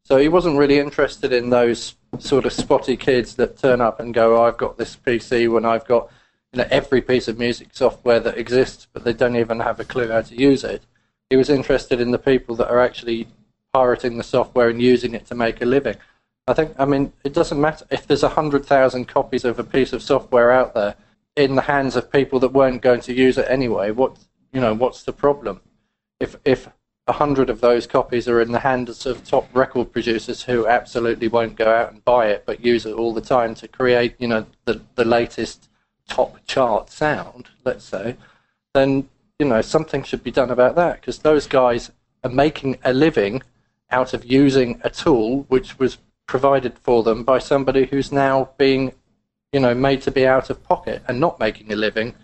So 0.06 0.18
he 0.18 0.30
wasn't 0.30 0.60
really 0.60 0.78
interested 0.78 1.34
in 1.34 1.50
those 1.50 1.96
sort 2.20 2.46
of 2.46 2.54
spotty 2.54 2.96
kids 2.96 3.36
that 3.36 3.58
turn 3.58 3.82
up 3.82 4.00
and 4.00 4.14
go, 4.14 4.38
oh, 4.38 4.44
I've 4.44 4.58
got 4.58 4.78
this 4.78 4.96
PC 4.96 5.52
when 5.52 5.66
I've 5.66 5.86
got 5.86 6.12
you 6.54 6.60
know, 6.60 6.68
every 6.70 7.02
piece 7.02 7.28
of 7.28 7.40
music 7.40 7.70
software 7.72 8.20
that 8.20 8.38
exists, 8.38 8.88
but 8.94 9.04
they 9.04 9.14
don't 9.14 9.36
even 9.36 9.60
have 9.60 9.80
a 9.80 9.84
clue 9.84 10.10
how 10.10 10.22
to 10.22 10.40
use 10.40 10.64
it. 10.64 10.84
He 11.32 11.36
was 11.36 11.50
interested 11.50 12.00
in 12.00 12.12
the 12.12 12.20
people 12.20 12.56
that 12.58 12.70
are 12.70 12.80
actually 12.80 13.28
pirating 13.74 14.18
the 14.18 14.24
software 14.24 14.70
and 14.70 14.80
using 14.80 15.16
it 15.16 15.26
to 15.26 15.36
make 15.36 15.62
a 15.62 15.66
living. 15.66 15.98
I 16.48 16.54
think, 16.54 16.76
I 16.78 16.86
mean, 16.86 17.12
it 17.24 17.34
doesn't 17.34 17.60
matter 17.60 17.88
if 17.90 18.06
there's 18.06 18.22
100,000 18.22 19.06
copies 19.06 19.44
of 19.44 19.58
a 19.58 19.64
piece 19.64 19.92
of 19.92 20.04
software 20.04 20.52
out 20.52 20.76
there 20.76 20.96
in 21.36 21.56
the 21.56 21.64
hands 21.64 21.96
of 21.96 22.12
people 22.12 22.40
that 22.42 22.54
weren't 22.54 22.84
going 22.84 23.02
to 23.02 23.14
use 23.14 23.40
it 23.40 23.48
anyway. 23.50 23.90
What, 23.90 24.18
you 24.54 24.62
know, 24.62 24.76
what's 24.76 25.02
the 25.02 25.14
problem? 25.14 25.62
If, 26.20 26.36
if 26.46 26.70
a 27.08 27.14
hundred 27.14 27.50
of 27.50 27.62
those 27.62 27.86
copies 27.86 28.28
are 28.28 28.42
in 28.42 28.52
the 28.52 28.60
hands 28.60 29.06
of 29.06 29.24
top 29.24 29.48
record 29.54 29.92
producers 29.92 30.44
who 30.44 30.68
absolutely 30.68 31.28
won't 31.28 31.56
go 31.56 31.72
out 31.72 31.92
and 31.92 32.04
buy 32.04 32.28
it, 32.28 32.44
but 32.46 32.66
use 32.66 32.86
it 32.86 32.94
all 32.94 33.14
the 33.14 33.22
time 33.22 33.54
to 33.56 33.68
create, 33.68 34.16
you 34.18 34.28
know, 34.28 34.46
the 34.66 34.82
the 34.96 35.06
latest 35.06 35.70
top 36.08 36.38
chart 36.46 36.90
sound. 36.90 37.50
Let's 37.64 37.86
say, 37.86 38.18
then 38.74 39.08
you 39.40 39.46
know 39.46 39.62
something 39.62 40.04
should 40.04 40.24
be 40.24 40.32
done 40.32 40.50
about 40.50 40.76
that 40.76 41.02
because 41.02 41.20
those 41.20 41.46
guys 41.48 41.92
are 42.24 42.30
making 42.30 42.80
a 42.84 42.94
living 42.94 43.44
out 43.92 44.14
of 44.14 44.26
using 44.26 44.82
a 44.84 44.90
tool 44.90 45.46
which 45.48 45.78
was 45.78 46.00
provided 46.26 46.78
for 46.80 47.04
them 47.04 47.24
by 47.24 47.38
somebody 47.38 47.86
who's 47.86 48.12
now 48.12 48.50
being, 48.58 48.92
you 49.52 49.60
know, 49.60 49.76
made 49.76 50.02
to 50.02 50.12
be 50.12 50.26
out 50.26 50.50
of 50.50 50.64
pocket 50.64 51.04
and 51.08 51.20
not 51.20 51.40
making 51.40 51.72
a 51.72 51.76
living. 51.76 52.16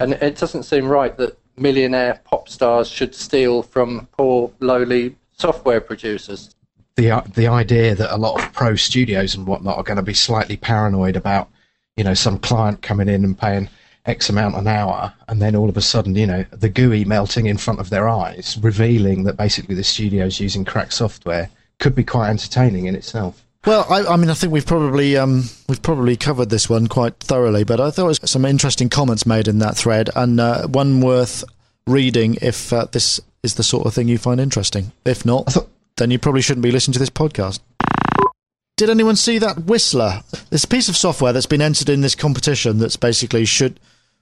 And 0.00 0.14
it 0.14 0.36
doesn't 0.36 0.64
seem 0.64 0.88
right 0.88 1.16
that 1.16 1.38
millionaire 1.60 2.20
pop 2.24 2.48
stars 2.48 2.88
should 2.88 3.14
steal 3.14 3.62
from 3.62 4.08
poor, 4.16 4.50
lowly 4.60 5.14
software 5.36 5.80
producers. 5.80 6.54
The, 6.96 7.10
uh, 7.10 7.22
the 7.34 7.46
idea 7.46 7.94
that 7.94 8.14
a 8.14 8.18
lot 8.18 8.42
of 8.42 8.52
pro 8.52 8.74
studios 8.74 9.34
and 9.34 9.46
whatnot 9.46 9.76
are 9.76 9.82
going 9.82 9.96
to 9.96 10.02
be 10.02 10.14
slightly 10.14 10.56
paranoid 10.56 11.16
about, 11.16 11.48
you 11.96 12.04
know, 12.04 12.14
some 12.14 12.38
client 12.38 12.82
coming 12.82 13.08
in 13.08 13.24
and 13.24 13.38
paying 13.38 13.68
X 14.06 14.28
amount 14.28 14.56
an 14.56 14.66
hour, 14.66 15.12
and 15.28 15.40
then 15.40 15.54
all 15.54 15.68
of 15.68 15.76
a 15.76 15.82
sudden, 15.82 16.14
you 16.14 16.26
know, 16.26 16.44
the 16.50 16.68
GUI 16.68 17.04
melting 17.04 17.46
in 17.46 17.58
front 17.58 17.80
of 17.80 17.90
their 17.90 18.08
eyes, 18.08 18.58
revealing 18.60 19.24
that 19.24 19.36
basically 19.36 19.74
the 19.74 19.84
studio's 19.84 20.40
using 20.40 20.64
crack 20.64 20.90
software, 20.90 21.50
could 21.78 21.94
be 21.94 22.04
quite 22.04 22.30
entertaining 22.30 22.86
in 22.86 22.94
itself. 22.94 23.44
Well, 23.66 23.86
I, 23.90 24.14
I, 24.14 24.16
mean, 24.16 24.30
I 24.30 24.34
think 24.34 24.52
we've 24.52 24.66
probably 24.66 25.16
um, 25.18 25.44
we've 25.68 25.82
probably 25.82 26.16
covered 26.16 26.48
this 26.48 26.68
one 26.70 26.86
quite 26.86 27.16
thoroughly, 27.20 27.62
but 27.62 27.78
I 27.78 27.90
thought 27.90 28.26
some 28.28 28.46
interesting 28.46 28.88
comments 28.88 29.26
made 29.26 29.48
in 29.48 29.58
that 29.58 29.76
thread, 29.76 30.08
and 30.16 30.40
uh, 30.40 30.66
one 30.66 31.00
worth 31.02 31.44
reading 31.86 32.38
if 32.40 32.72
uh, 32.72 32.86
this 32.90 33.20
is 33.42 33.54
the 33.54 33.62
sort 33.62 33.86
of 33.86 33.92
thing 33.92 34.08
you 34.08 34.16
find 34.16 34.40
interesting. 34.40 34.92
If 35.04 35.26
not, 35.26 35.52
thought- 35.52 35.68
then 35.98 36.10
you 36.10 36.18
probably 36.18 36.40
shouldn't 36.40 36.62
be 36.62 36.70
listening 36.70 36.94
to 36.94 36.98
this 36.98 37.10
podcast. 37.10 37.60
Did 38.78 38.88
anyone 38.88 39.16
see 39.16 39.36
that 39.36 39.64
Whistler? 39.64 40.22
This 40.48 40.64
piece 40.64 40.88
of 40.88 40.96
software 40.96 41.34
that's 41.34 41.44
been 41.44 41.60
entered 41.60 41.90
in 41.90 42.00
this 42.00 42.14
competition 42.14 42.78
that's 42.78 42.96
basically 42.96 43.44
should 43.44 43.78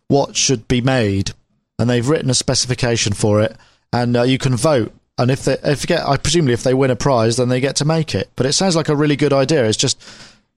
what 0.09 0.35
should 0.35 0.66
be 0.66 0.80
made, 0.80 1.30
and 1.78 1.88
they've 1.88 2.09
written 2.09 2.30
a 2.30 2.35
specification 2.35 3.12
for 3.12 3.40
it, 3.40 3.57
and 3.92 4.16
uh, 4.16 4.23
you 4.23 4.38
can 4.38 4.57
vote 4.57 4.92
and 5.18 5.31
if 5.31 5.44
they 5.44 5.57
if 5.64 5.87
get, 5.87 6.07
I 6.07 6.16
presumably 6.16 6.54
if 6.54 6.62
they 6.62 6.74
win 6.74 6.90
a 6.90 6.96
prize, 6.96 7.37
then 7.37 7.48
they 7.48 7.61
get 7.61 7.76
to 7.76 7.85
make 7.85 8.14
it. 8.14 8.31
But 8.37 8.46
it 8.46 8.52
sounds 8.52 8.76
like 8.76 8.88
a 8.88 8.96
really 8.96 9.16
good 9.16 9.33
idea. 9.33 9.64
It's 9.66 9.76
just 9.76 10.02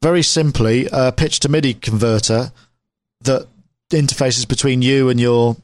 very 0.01 0.23
simply 0.23 0.87
a 0.91 1.11
pitch 1.11 1.39
to 1.41 1.49
MIDI 1.49 1.73
converter 1.73 2.51
that 3.21 3.47
interfaces 3.89 4.47
between 4.47 4.81
you 4.81 5.09
and 5.09 5.19
your 5.19 5.57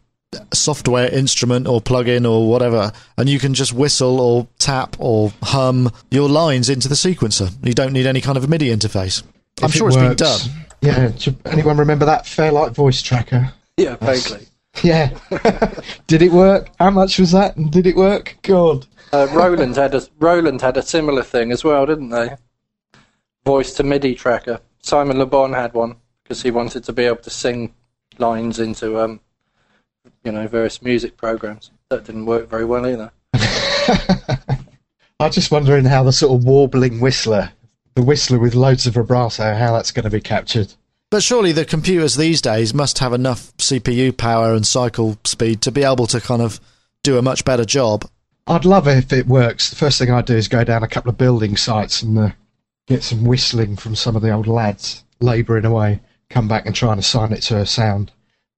software 0.54 1.10
instrument 1.10 1.68
or 1.68 1.82
plugin 1.82 2.30
or 2.30 2.50
whatever, 2.50 2.92
and 3.18 3.30
you 3.30 3.40
can 3.40 3.54
just 3.54 3.74
whistle 3.74 4.20
or 4.20 4.48
tap 4.60 4.96
or 5.00 5.32
hum 5.44 5.90
your 6.12 6.30
lines 6.30 6.70
into 6.70 6.88
the 6.88 6.96
sequencer. 6.96 7.52
You 7.64 7.74
don't 7.74 7.94
need 7.94 8.06
any 8.06 8.22
kind 8.22 8.38
of 8.38 8.44
a 8.44 8.48
MIDI 8.48 8.70
interface. 8.70 9.24
If 9.58 9.64
I'm 9.64 9.70
sure 9.72 9.90
it 9.90 9.96
it's 9.96 10.02
been 10.02 10.16
done. 10.16 10.40
Yeah. 10.82 11.12
Anyone 11.46 11.78
remember 11.78 12.06
that 12.06 12.28
Fairlight 12.28 12.74
voice 12.74 13.02
tracker? 13.02 13.54
Yeah, 13.78 13.96
vaguely. 13.96 14.48
Yeah. 14.84 15.18
did 16.08 16.22
it 16.22 16.32
work? 16.32 16.70
How 16.80 16.90
much 16.90 17.20
was 17.20 17.32
that? 17.32 17.58
And 17.58 17.72
did 17.72 17.88
it 17.88 17.96
work? 17.96 18.38
God. 18.44 18.86
Uh, 19.12 19.28
Roland 19.32 19.76
had 19.76 19.96
a 19.96 20.02
Roland 20.20 20.62
had 20.62 20.78
a 20.78 20.82
similar 20.82 21.24
thing 21.24 21.52
as 21.52 21.64
well, 21.64 21.86
didn't 21.86 22.10
they? 22.10 22.36
Voice 23.46 23.74
to 23.76 23.84
MIDI 23.84 24.16
tracker. 24.16 24.60
Simon 24.82 25.18
Le 25.18 25.26
Bon 25.26 25.54
had 25.54 25.74
one 25.74 25.96
because 26.24 26.42
he 26.42 26.52
wanted 26.52 26.84
to 26.84 26.94
be 26.94 27.04
able 27.04 27.18
to 27.18 27.30
sing 27.30 27.74
lines 28.20 28.60
into 28.60 29.00
um, 29.00 29.20
you 30.24 30.32
know, 30.32 30.48
various 30.48 30.82
music 30.82 31.18
programs. 31.18 31.72
That 31.90 32.06
didn't 32.06 32.26
work 32.26 32.50
very 32.50 32.66
well 32.66 32.86
either. 32.86 33.12
I'm 35.20 35.32
just 35.32 35.52
wondering 35.52 35.86
how 35.86 36.04
the 36.04 36.12
sort 36.12 36.38
of 36.38 36.46
warbling 36.46 37.00
whistler, 37.00 37.52
the 37.96 38.04
whistler 38.04 38.40
with 38.40 38.54
loads 38.54 38.86
of 38.86 38.96
vibrato, 38.96 39.56
how 39.56 39.74
that's 39.74 39.92
going 39.92 40.04
to 40.04 40.10
be 40.10 40.22
captured. 40.22 40.74
But 41.10 41.24
surely 41.24 41.54
the 41.54 41.64
computers 41.64 42.16
these 42.16 42.42
days 42.42 42.74
must 42.74 43.00
have 43.00 43.14
enough 43.14 43.56
CPU 43.58 44.16
power 44.16 44.54
and 44.54 44.68
cycle 44.68 45.18
speed 45.24 45.62
to 45.62 45.72
be 45.72 45.84
able 45.84 46.08
to 46.08 46.20
kind 46.20 46.42
of 46.42 46.60
do 47.04 47.18
a 47.18 47.22
much 47.22 47.46
better 47.46 47.64
job. 47.64 48.06
I'd 48.46 48.66
love 48.66 48.88
it 48.88 48.98
if 48.98 49.14
it 49.14 49.28
works. 49.28 49.70
The 49.70 49.78
first 49.78 50.00
thing 50.00 50.12
I'd 50.12 50.26
do 50.26 50.36
is 50.36 50.48
go 50.48 50.64
down 50.64 50.84
a 50.84 50.88
couple 50.88 51.10
of 51.10 51.18
building 51.18 51.56
sites 51.56 52.02
and 52.02 52.18
uh, 52.18 52.30
get 52.88 53.04
some 53.04 53.24
whistling 53.24 53.78
from 53.78 53.96
some 53.96 54.16
of 54.16 54.22
the 54.22 54.32
old 54.32 54.48
lads 54.48 55.06
labouring 55.20 55.66
away, 55.66 56.02
come 56.30 56.48
back 56.48 56.66
and 56.66 56.76
try 56.76 56.92
and 56.92 57.00
assign 57.00 57.32
it 57.32 57.42
to 57.44 57.58
a 57.58 57.66
sound, 57.66 58.12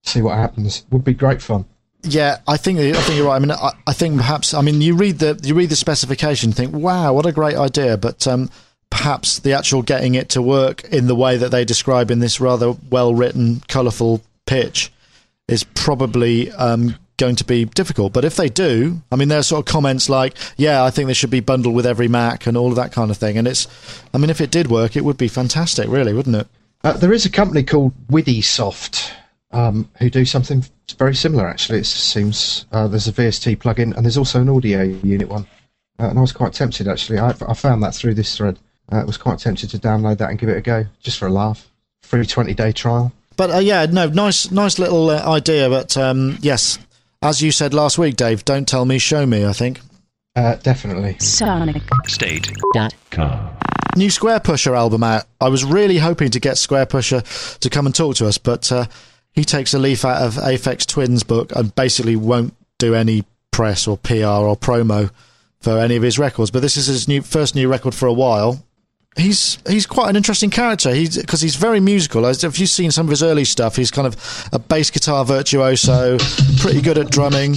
see 0.03 0.21
what 0.21 0.37
happens. 0.37 0.85
Would 0.91 1.03
be 1.03 1.13
great 1.13 1.41
fun. 1.41 1.65
Yeah, 2.01 2.37
I 2.47 2.57
think 2.57 2.79
I 2.79 2.93
think 2.93 3.17
you're 3.17 3.27
right. 3.27 3.35
I 3.35 3.39
mean, 3.39 3.51
I, 3.51 3.71
I 3.85 3.93
think 3.93 4.17
perhaps 4.17 4.53
I 4.53 4.61
mean 4.61 4.81
you 4.81 4.95
read 4.95 5.19
the 5.19 5.39
you 5.43 5.53
read 5.53 5.69
the 5.69 5.75
specification, 5.75 6.51
think, 6.51 6.73
wow, 6.73 7.13
what 7.13 7.25
a 7.25 7.31
great 7.31 7.55
idea, 7.55 7.97
but 7.97 8.25
um, 8.25 8.49
perhaps 8.89 9.39
the 9.39 9.53
actual 9.53 9.81
getting 9.81 10.15
it 10.15 10.29
to 10.29 10.41
work 10.41 10.83
in 10.85 11.07
the 11.07 11.15
way 11.15 11.37
that 11.37 11.51
they 11.51 11.65
describe 11.65 12.11
in 12.11 12.19
this 12.19 12.39
rather 12.39 12.73
well 12.89 13.13
written, 13.13 13.61
colourful 13.67 14.21
pitch 14.45 14.91
is 15.47 15.63
probably 15.63 16.51
um, 16.51 16.95
going 17.17 17.35
to 17.35 17.43
be 17.43 17.65
difficult. 17.65 18.13
But 18.13 18.25
if 18.25 18.35
they 18.35 18.49
do, 18.49 19.01
I 19.11 19.15
mean, 19.15 19.27
there 19.27 19.39
are 19.39 19.43
sort 19.43 19.67
of 19.67 19.71
comments 19.71 20.09
like, 20.09 20.35
yeah, 20.57 20.83
I 20.83 20.89
think 20.89 21.07
they 21.07 21.13
should 21.13 21.29
be 21.29 21.39
bundled 21.39 21.75
with 21.75 21.85
every 21.85 22.07
Mac 22.07 22.47
and 22.47 22.57
all 22.57 22.69
of 22.69 22.75
that 22.77 22.91
kind 22.91 23.11
of 23.11 23.17
thing. 23.17 23.37
And 23.37 23.47
it's, 23.47 23.67
I 24.13 24.17
mean, 24.17 24.29
if 24.29 24.41
it 24.41 24.51
did 24.51 24.71
work, 24.71 24.95
it 24.95 25.05
would 25.05 25.17
be 25.17 25.27
fantastic, 25.27 25.87
really, 25.87 26.13
wouldn't 26.13 26.35
it? 26.35 26.47
Uh, 26.83 26.93
there 26.93 27.13
is 27.13 27.25
a 27.25 27.29
company 27.29 27.61
called 27.61 27.93
Widisoft 28.07 29.11
um, 29.51 29.89
who 29.99 30.09
do 30.09 30.25
something 30.25 30.63
very 30.97 31.13
similar, 31.15 31.47
actually. 31.47 31.79
It 31.79 31.85
seems 31.85 32.65
uh, 32.71 32.87
there's 32.87 33.07
a 33.07 33.11
VST 33.11 33.57
plugin 33.57 33.95
and 33.95 34.05
there's 34.05 34.17
also 34.17 34.41
an 34.41 34.49
audio 34.49 34.81
unit 34.83 35.27
one. 35.27 35.45
Uh, 35.99 36.07
and 36.09 36.17
I 36.17 36.21
was 36.21 36.31
quite 36.31 36.53
tempted, 36.53 36.87
actually. 36.87 37.19
I, 37.19 37.35
I 37.47 37.53
found 37.53 37.83
that 37.83 37.93
through 37.93 38.13
this 38.13 38.35
thread. 38.37 38.57
I 38.91 38.99
uh, 38.99 39.05
was 39.05 39.17
quite 39.17 39.39
tempted 39.39 39.69
to 39.71 39.77
download 39.77 40.17
that 40.17 40.29
and 40.29 40.39
give 40.39 40.49
it 40.49 40.57
a 40.57 40.61
go, 40.61 40.85
just 40.99 41.17
for 41.17 41.27
a 41.27 41.31
laugh. 41.31 41.69
Free 42.01 42.25
20 42.25 42.53
day 42.53 42.71
trial. 42.71 43.11
But 43.37 43.51
uh, 43.51 43.59
yeah, 43.59 43.85
no, 43.85 44.07
nice, 44.07 44.51
nice 44.51 44.79
little 44.79 45.09
uh, 45.09 45.23
idea. 45.25 45.69
But 45.69 45.95
um, 45.95 46.37
yes, 46.41 46.79
as 47.21 47.41
you 47.41 47.51
said 47.51 47.73
last 47.73 47.97
week, 47.97 48.15
Dave, 48.15 48.45
don't 48.45 48.67
tell 48.67 48.85
me, 48.85 48.99
show 48.99 49.25
me. 49.25 49.45
I 49.45 49.53
think. 49.53 49.81
Uh, 50.35 50.55
definitely. 50.55 51.13
SonicState.com. 51.15 53.49
New 53.95 54.09
Squarepusher 54.09 54.75
album 54.75 55.03
out. 55.03 55.25
I 55.41 55.49
was 55.49 55.65
really 55.65 55.97
hoping 55.97 56.31
to 56.31 56.39
get 56.39 56.55
Squarepusher 56.55 57.59
to 57.59 57.69
come 57.69 57.85
and 57.85 57.93
talk 57.93 58.15
to 58.17 58.27
us, 58.27 58.37
but 58.37 58.71
uh, 58.71 58.85
he 59.31 59.43
takes 59.43 59.73
a 59.73 59.79
leaf 59.79 60.05
out 60.05 60.21
of 60.21 60.35
Aphex 60.35 60.85
Twin's 60.85 61.23
book 61.23 61.51
and 61.55 61.73
basically 61.75 62.15
won't 62.15 62.53
do 62.77 62.95
any 62.95 63.25
press 63.51 63.87
or 63.87 63.97
PR 63.97 64.25
or 64.25 64.55
promo 64.55 65.11
for 65.59 65.77
any 65.77 65.95
of 65.95 66.03
his 66.03 66.19
records. 66.19 66.51
But 66.51 66.61
this 66.61 66.77
is 66.77 66.87
his 66.87 67.07
new 67.07 67.21
first 67.21 67.55
new 67.55 67.67
record 67.67 67.93
for 67.93 68.07
a 68.07 68.13
while, 68.13 68.63
he's 69.19 69.57
he's 69.67 69.85
quite 69.85 70.09
an 70.09 70.15
interesting 70.15 70.49
character. 70.49 70.93
He's 70.93 71.17
because 71.17 71.41
he's 71.41 71.55
very 71.55 71.79
musical. 71.79 72.25
If 72.25 72.59
you've 72.59 72.69
seen 72.69 72.91
some 72.91 73.05
of 73.05 73.09
his 73.09 73.23
early 73.23 73.45
stuff, 73.45 73.75
he's 73.75 73.91
kind 73.91 74.07
of 74.07 74.49
a 74.51 74.59
bass 74.59 74.89
guitar 74.89 75.25
virtuoso, 75.25 76.17
pretty 76.59 76.81
good 76.81 76.97
at 76.97 77.09
drumming. 77.11 77.55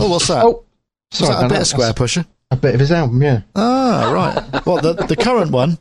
Oh, 0.00 0.08
what's 0.08 0.28
that? 0.28 0.44
Oh, 0.44 0.64
sorry, 1.10 1.34
that 1.34 1.46
a 1.46 1.48
bit 1.48 1.58
of 1.58 1.66
Squarepusher? 1.66 2.26
A 2.50 2.56
bit 2.56 2.74
of 2.74 2.80
his 2.80 2.90
album, 2.92 3.22
yeah. 3.22 3.42
Ah, 3.54 4.10
right. 4.12 4.66
well, 4.66 4.80
the 4.80 4.94
the 4.94 5.16
current 5.16 5.50
one. 5.50 5.78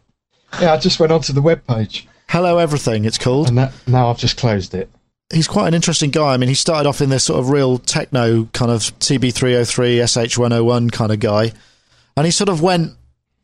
Yeah, 0.60 0.74
I 0.74 0.78
just 0.78 1.00
went 1.00 1.12
onto 1.12 1.34
the 1.34 1.42
web 1.42 1.66
page. 1.68 2.08
Hello, 2.30 2.58
everything. 2.58 3.06
It's 3.06 3.18
called. 3.18 3.50
And 3.50 3.58
that, 3.58 3.74
now 3.88 4.10
I've 4.10 4.18
just 4.18 4.38
closed 4.38 4.74
it. 4.76 4.90
he's 5.34 5.48
quite 5.48 5.68
an 5.68 5.74
interesting 5.74 6.12
guy. 6.12 6.34
I 6.34 6.38
mean, 6.38 6.50
he 6.50 6.56
started 6.56 6.88
off 6.88 7.02
in 7.02 7.10
this 7.10 7.24
sort 7.24 7.40
of 7.40 7.50
real 7.50 7.78
techno 7.80 8.46
kind 8.54 8.72
of 8.72 8.82
TB303, 9.00 9.98
SH101 10.04 10.92
kind 10.92 11.12
of 11.12 11.20
guy, 11.20 11.52
and 12.16 12.26
he 12.26 12.32
sort 12.32 12.50
of 12.50 12.62
went 12.62 12.94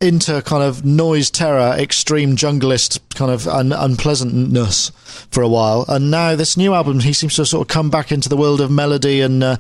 into 0.06 0.41
kind 0.44 0.63
of 0.63 0.86
noise 0.86 1.30
terror, 1.30 1.76
extreme 1.78 2.38
junglist 2.38 3.00
kind 3.15 3.32
of 3.32 3.48
un- 3.48 3.74
unpleasantness 3.74 4.91
for 5.32 5.41
a 5.41 5.48
while, 5.50 5.84
and 5.89 6.10
now 6.10 6.36
this 6.36 6.56
new 6.56 6.74
album, 6.74 7.02
he 7.02 7.12
seems 7.12 7.36
to 7.36 7.41
have 7.41 7.50
sort 7.50 7.68
of 7.68 7.74
come 7.74 7.89
back 7.89 8.12
into 8.12 8.30
the 8.30 8.38
world 8.38 8.62
of 8.62 8.72
melody 8.72 9.20
and 9.20 9.44
uh, 9.44 9.58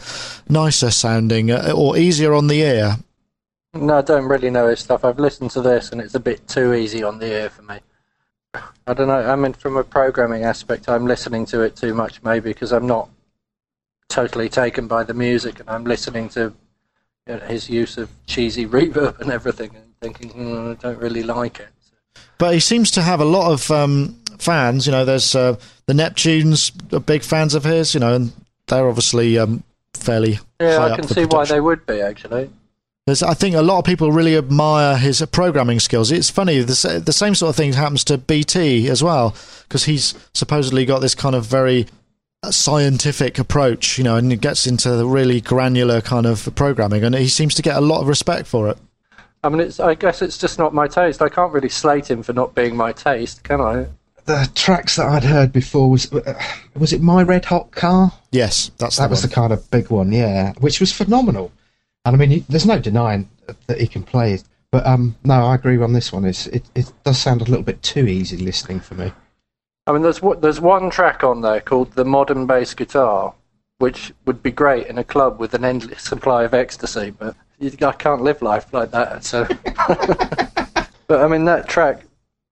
nicer 0.47 0.91
sounding 0.91 1.51
uh, 1.51 1.73
or 1.75 1.97
easier 1.97 2.33
on 2.33 2.47
the 2.47 2.61
ear. 2.61 2.97
No, 3.73 3.97
I 3.97 4.01
don't 4.01 4.25
really 4.25 4.49
know 4.49 4.67
his 4.67 4.79
stuff. 4.79 5.03
I've 5.03 5.19
listened 5.19 5.51
to 5.51 5.61
this, 5.61 5.91
and 5.91 5.99
it's 5.99 6.15
a 6.15 6.19
bit 6.19 6.47
too 6.47 6.73
easy 6.73 7.03
on 7.03 7.19
the 7.19 7.25
ear 7.25 7.49
for 7.49 7.63
me. 7.63 7.79
I 8.87 8.93
don't 8.93 9.07
know. 9.07 9.19
I 9.19 9.35
mean, 9.35 9.51
from 9.51 9.75
a 9.75 9.83
programming 9.83 10.45
aspect, 10.45 10.87
I'm 10.87 11.05
listening 11.05 11.45
to 11.47 11.61
it 11.61 11.75
too 11.75 11.93
much, 11.93 12.23
maybe 12.23 12.51
because 12.51 12.71
I'm 12.71 12.87
not 12.87 13.09
totally 14.07 14.47
taken 14.47 14.87
by 14.87 15.03
the 15.03 15.13
music, 15.13 15.59
and 15.59 15.69
I'm 15.69 15.83
listening 15.83 16.29
to 16.29 16.53
you 17.27 17.35
know, 17.35 17.39
his 17.39 17.69
use 17.69 17.97
of 17.97 18.09
cheesy 18.27 18.65
reverb 18.65 19.19
and 19.19 19.31
everything, 19.31 19.71
thinking, 20.01 20.31
mm, 20.31 20.71
I 20.71 20.81
don't 20.81 20.99
really 20.99 21.23
like 21.23 21.59
it. 21.59 21.69
But 22.37 22.53
he 22.53 22.59
seems 22.59 22.91
to 22.91 23.01
have 23.01 23.19
a 23.21 23.25
lot 23.25 23.51
of 23.51 23.71
um, 23.71 24.19
fans. 24.37 24.85
You 24.85 24.91
know, 24.91 25.05
there's 25.05 25.35
uh, 25.35 25.57
the 25.85 25.93
Neptunes 25.93 26.71
are 26.93 26.99
big 26.99 27.23
fans 27.23 27.55
of 27.55 27.63
his. 27.63 27.93
You 27.93 27.99
know, 27.99 28.13
and 28.13 28.33
they're 28.67 28.87
obviously 28.87 29.37
um, 29.37 29.63
fairly. 29.93 30.39
Yeah, 30.59 30.79
I 30.79 30.95
can 30.95 31.07
see 31.07 31.25
why 31.25 31.45
they 31.45 31.59
would 31.59 31.85
be 31.85 32.01
actually. 32.01 32.49
There's, 33.05 33.21
I 33.21 33.35
think 33.35 33.55
a 33.55 33.61
lot 33.61 33.77
of 33.77 33.85
people 33.85 34.11
really 34.11 34.35
admire 34.35 34.97
his 34.97 35.23
programming 35.31 35.79
skills. 35.79 36.11
It's 36.11 36.31
funny, 36.31 36.61
the, 36.61 37.03
the 37.05 37.13
same 37.13 37.35
sort 37.35 37.51
of 37.51 37.55
thing 37.55 37.73
happens 37.73 38.03
to 38.05 38.17
BT 38.17 38.89
as 38.89 39.03
well, 39.03 39.35
because 39.67 39.85
he's 39.85 40.15
supposedly 40.33 40.85
got 40.85 41.01
this 41.01 41.13
kind 41.13 41.35
of 41.35 41.45
very 41.45 41.85
uh, 42.41 42.49
scientific 42.49 43.37
approach, 43.37 43.99
you 43.99 44.03
know, 44.03 44.15
and 44.15 44.31
he 44.31 44.37
gets 44.37 44.65
into 44.65 44.89
the 44.89 45.05
really 45.05 45.39
granular 45.39 46.01
kind 46.01 46.25
of 46.25 46.49
programming, 46.55 47.03
and 47.03 47.13
he 47.13 47.27
seems 47.27 47.53
to 47.53 47.61
get 47.61 47.75
a 47.75 47.81
lot 47.81 48.01
of 48.01 48.07
respect 48.07 48.47
for 48.47 48.69
it. 48.69 48.77
I 49.45 49.49
mean, 49.49 49.61
it's. 49.61 49.79
I 49.79 49.93
guess 49.93 50.21
it's 50.21 50.37
just 50.37 50.57
not 50.57 50.73
my 50.73 50.87
taste. 50.87 51.21
I 51.21 51.29
can't 51.29 51.53
really 51.53 51.69
slate 51.69 52.09
him 52.09 52.23
for 52.23 52.33
not 52.33 52.55
being 52.55 52.75
my 52.75 52.91
taste, 52.91 53.43
can 53.43 53.61
I? 53.61 53.85
The 54.25 54.49
tracks 54.55 54.95
that 54.95 55.05
I'd 55.05 55.23
heard 55.23 55.53
before 55.53 55.89
was 55.89 56.11
uh, 56.11 56.33
was 56.75 56.91
it 56.93 57.01
My 57.01 57.21
Red 57.21 57.45
Hot 57.45 57.69
Car? 57.71 58.11
Yes, 58.31 58.71
that's 58.79 58.97
That 58.97 59.07
the 59.07 59.09
was 59.11 59.21
one. 59.21 59.29
the 59.29 59.35
kind 59.35 59.53
of 59.53 59.69
big 59.69 59.91
one, 59.91 60.11
yeah, 60.11 60.53
which 60.59 60.79
was 60.79 60.91
phenomenal. 60.91 61.51
And 62.05 62.15
I 62.15 62.19
mean, 62.19 62.29
he, 62.31 62.39
there's 62.49 62.65
no 62.65 62.79
denying 62.79 63.29
that 63.67 63.79
he 63.79 63.87
can 63.87 64.01
play 64.01 64.33
it. 64.33 64.43
But 64.71 64.85
um, 64.87 65.15
no, 65.23 65.45
I 65.45 65.53
agree 65.55 65.77
on 65.81 65.93
this 65.93 66.11
one. 66.11 66.25
It's, 66.25 66.47
it 66.47 66.65
it 66.73 66.91
does 67.03 67.19
sound 67.19 67.41
a 67.41 67.45
little 67.45 67.63
bit 67.63 67.83
too 67.83 68.07
easy 68.07 68.37
listening 68.37 68.79
for 68.79 68.95
me. 68.95 69.13
I 69.85 69.91
mean, 69.91 70.01
there's 70.01 70.23
what 70.23 70.41
there's 70.41 70.59
one 70.59 70.89
track 70.89 71.23
on 71.23 71.41
there 71.41 71.61
called 71.61 71.91
the 71.93 72.03
modern 72.03 72.47
bass 72.47 72.73
guitar, 72.73 73.35
which 73.79 74.13
would 74.25 74.41
be 74.41 74.51
great 74.51 74.87
in 74.87 74.97
a 74.97 75.03
club 75.03 75.39
with 75.39 75.53
an 75.53 75.65
endless 75.65 76.03
supply 76.03 76.43
of 76.43 76.53
ecstasy. 76.53 77.11
But 77.11 77.35
you, 77.59 77.71
I 77.81 77.91
can't 77.91 78.21
live 78.21 78.41
life 78.41 78.73
like 78.73 78.91
that. 78.91 79.23
So, 79.23 79.45
but 81.07 81.21
I 81.21 81.27
mean, 81.27 81.45
that 81.45 81.67
track, 81.67 82.03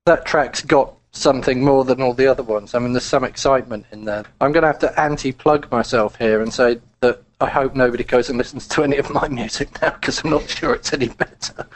that 0.05 0.25
track's 0.25 0.61
got 0.61 0.93
something 1.11 1.63
more 1.63 1.85
than 1.85 2.01
all 2.01 2.13
the 2.13 2.27
other 2.27 2.43
ones. 2.43 2.73
I 2.73 2.79
mean, 2.79 2.93
there's 2.93 3.03
some 3.03 3.23
excitement 3.23 3.85
in 3.91 4.05
there. 4.05 4.25
I'm 4.41 4.51
going 4.51 4.63
to 4.63 4.67
have 4.67 4.79
to 4.79 4.99
anti-plug 4.99 5.71
myself 5.71 6.15
here 6.17 6.41
and 6.41 6.51
say 6.53 6.79
that 7.01 7.21
I 7.39 7.49
hope 7.49 7.75
nobody 7.75 8.03
goes 8.03 8.29
and 8.29 8.37
listens 8.37 8.67
to 8.69 8.83
any 8.83 8.97
of 8.97 9.09
my 9.11 9.27
music 9.27 9.81
now 9.81 9.91
because 9.91 10.23
I'm 10.23 10.31
not 10.31 10.49
sure 10.49 10.73
it's 10.73 10.91
any 10.91 11.09
better. 11.09 11.67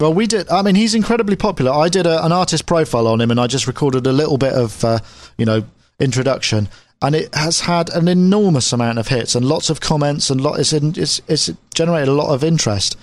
Well, 0.00 0.14
we 0.14 0.26
did. 0.26 0.48
I 0.48 0.62
mean, 0.62 0.76
he's 0.76 0.94
incredibly 0.94 1.36
popular. 1.36 1.72
I 1.72 1.88
did 1.88 2.06
a, 2.06 2.24
an 2.24 2.32
artist 2.32 2.66
profile 2.66 3.08
on 3.08 3.20
him, 3.20 3.30
and 3.30 3.40
I 3.40 3.48
just 3.48 3.66
recorded 3.66 4.06
a 4.06 4.12
little 4.12 4.38
bit 4.38 4.52
of, 4.52 4.84
uh, 4.84 5.00
you 5.36 5.44
know, 5.44 5.64
introduction, 5.98 6.68
and 7.00 7.14
it 7.14 7.34
has 7.34 7.60
had 7.60 7.90
an 7.90 8.08
enormous 8.08 8.72
amount 8.72 8.98
of 8.98 9.08
hits 9.08 9.34
and 9.34 9.44
lots 9.44 9.70
of 9.70 9.80
comments, 9.80 10.30
and 10.30 10.40
lot, 10.40 10.58
it's, 10.58 10.72
in, 10.72 10.94
it's 10.96 11.20
it's 11.28 11.50
generated 11.74 12.08
a 12.08 12.12
lot 12.12 12.32
of 12.32 12.42
interest. 12.42 12.96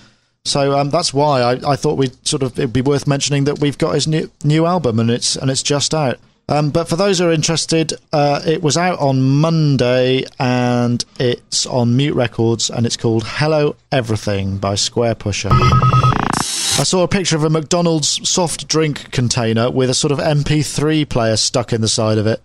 So 0.44 0.78
um, 0.78 0.90
that's 0.90 1.12
why 1.12 1.40
I, 1.40 1.72
I 1.72 1.76
thought 1.76 1.98
we'd 1.98 2.26
sort 2.26 2.42
of 2.42 2.58
it'd 2.58 2.72
be 2.72 2.82
worth 2.82 3.06
mentioning 3.06 3.44
that 3.44 3.58
we've 3.58 3.78
got 3.78 3.94
his 3.94 4.06
new 4.06 4.30
new 4.44 4.66
album, 4.66 5.00
and 5.00 5.10
it's 5.10 5.36
and 5.36 5.50
it's 5.50 5.62
just 5.62 5.94
out. 5.94 6.18
Um, 6.48 6.70
but 6.70 6.88
for 6.88 6.94
those 6.94 7.18
who 7.18 7.26
are 7.28 7.32
interested, 7.32 7.92
uh, 8.12 8.40
it 8.46 8.62
was 8.62 8.76
out 8.76 9.00
on 9.00 9.20
Monday 9.20 10.24
and 10.38 11.04
it's 11.18 11.66
on 11.66 11.96
Mute 11.96 12.14
Records 12.14 12.70
and 12.70 12.86
it's 12.86 12.96
called 12.96 13.24
Hello 13.26 13.74
Everything 13.90 14.58
by 14.58 14.76
Square 14.76 15.16
Pusher. 15.16 15.48
I 15.50 16.84
saw 16.84 17.02
a 17.02 17.08
picture 17.08 17.34
of 17.34 17.42
a 17.42 17.50
McDonald's 17.50 18.28
soft 18.28 18.68
drink 18.68 19.10
container 19.10 19.72
with 19.72 19.90
a 19.90 19.94
sort 19.94 20.12
of 20.12 20.18
MP3 20.18 21.08
player 21.08 21.36
stuck 21.36 21.72
in 21.72 21.80
the 21.80 21.88
side 21.88 22.18
of 22.18 22.28
it. 22.28 22.40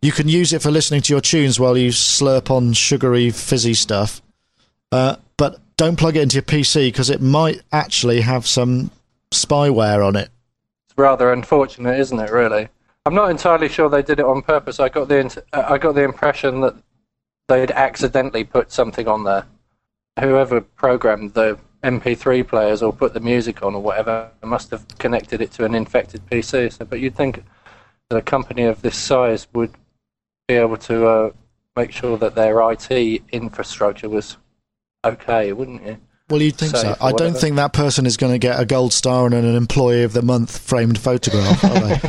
You 0.00 0.12
can 0.12 0.28
use 0.28 0.52
it 0.52 0.62
for 0.62 0.70
listening 0.70 1.02
to 1.02 1.12
your 1.12 1.20
tunes 1.20 1.58
while 1.58 1.76
you 1.76 1.90
slurp 1.90 2.50
on 2.50 2.72
sugary, 2.72 3.30
fizzy 3.30 3.74
stuff. 3.74 4.22
Uh, 4.92 5.16
but 5.36 5.60
don't 5.76 5.98
plug 5.98 6.16
it 6.16 6.22
into 6.22 6.36
your 6.36 6.42
PC 6.42 6.86
because 6.86 7.10
it 7.10 7.20
might 7.20 7.62
actually 7.72 8.20
have 8.20 8.46
some 8.46 8.90
spyware 9.32 10.06
on 10.06 10.16
it. 10.16 10.30
It's 10.88 10.96
rather 10.96 11.32
unfortunate, 11.32 11.98
isn't 11.98 12.18
it? 12.18 12.30
Really, 12.30 12.68
I'm 13.06 13.14
not 13.14 13.30
entirely 13.30 13.68
sure 13.68 13.88
they 13.88 14.02
did 14.02 14.20
it 14.20 14.24
on 14.24 14.42
purpose. 14.42 14.78
I 14.80 14.88
got 14.88 15.08
the 15.08 15.42
I 15.52 15.78
got 15.78 15.94
the 15.94 16.04
impression 16.04 16.60
that 16.60 16.76
they'd 17.48 17.70
accidentally 17.72 18.44
put 18.44 18.70
something 18.70 19.08
on 19.08 19.24
there. 19.24 19.46
Whoever 20.20 20.60
programmed 20.60 21.34
the 21.34 21.58
MP3 21.82 22.46
players 22.46 22.82
or 22.82 22.92
put 22.92 23.14
the 23.14 23.20
music 23.20 23.62
on 23.62 23.74
or 23.74 23.82
whatever 23.82 24.30
must 24.42 24.70
have 24.70 24.86
connected 24.98 25.40
it 25.40 25.52
to 25.52 25.64
an 25.64 25.74
infected 25.74 26.24
PC. 26.26 26.72
So, 26.72 26.84
but 26.84 27.00
you'd 27.00 27.16
think 27.16 27.44
that 28.08 28.16
a 28.16 28.22
company 28.22 28.64
of 28.64 28.82
this 28.82 28.96
size 28.96 29.46
would 29.52 29.72
be 30.48 30.54
able 30.54 30.78
to 30.78 31.06
uh, 31.06 31.30
make 31.76 31.92
sure 31.92 32.16
that 32.16 32.34
their 32.34 32.58
IT 32.72 33.22
infrastructure 33.30 34.08
was 34.08 34.36
okay, 35.04 35.52
wouldn't 35.52 35.84
you? 35.86 35.98
Well, 36.28 36.42
you'd 36.42 36.56
think 36.56 36.76
so. 36.76 36.90
or 36.90 36.96
I 37.00 37.12
don't 37.12 37.36
think 37.36 37.56
that 37.56 37.72
person 37.72 38.04
is 38.04 38.16
going 38.16 38.32
to 38.32 38.38
get 38.38 38.60
a 38.60 38.66
gold 38.66 38.92
star 38.92 39.26
and 39.26 39.34
an 39.34 39.54
Employee 39.54 40.02
of 40.02 40.12
the 40.12 40.22
Month 40.22 40.58
framed 40.58 40.98
photograph, 40.98 41.64
are 41.64 41.80
they? 41.80 42.00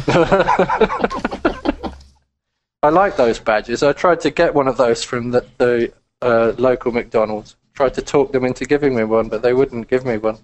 I 2.83 2.89
like 2.89 3.17
those 3.17 3.39
badges. 3.39 3.83
I 3.83 3.93
tried 3.93 4.21
to 4.21 4.31
get 4.31 4.53
one 4.53 4.67
of 4.67 4.77
those 4.77 5.03
from 5.03 5.31
the, 5.31 5.45
the 5.57 5.93
uh, 6.21 6.53
local 6.57 6.91
McDonald's. 6.91 7.55
Tried 7.73 7.93
to 7.93 8.01
talk 8.01 8.31
them 8.31 8.43
into 8.43 8.65
giving 8.65 8.95
me 8.95 9.03
one, 9.05 9.29
but 9.29 9.41
they 9.41 9.53
wouldn't 9.53 9.89
give 9.89 10.05
me 10.05 10.17
one. 10.17 10.37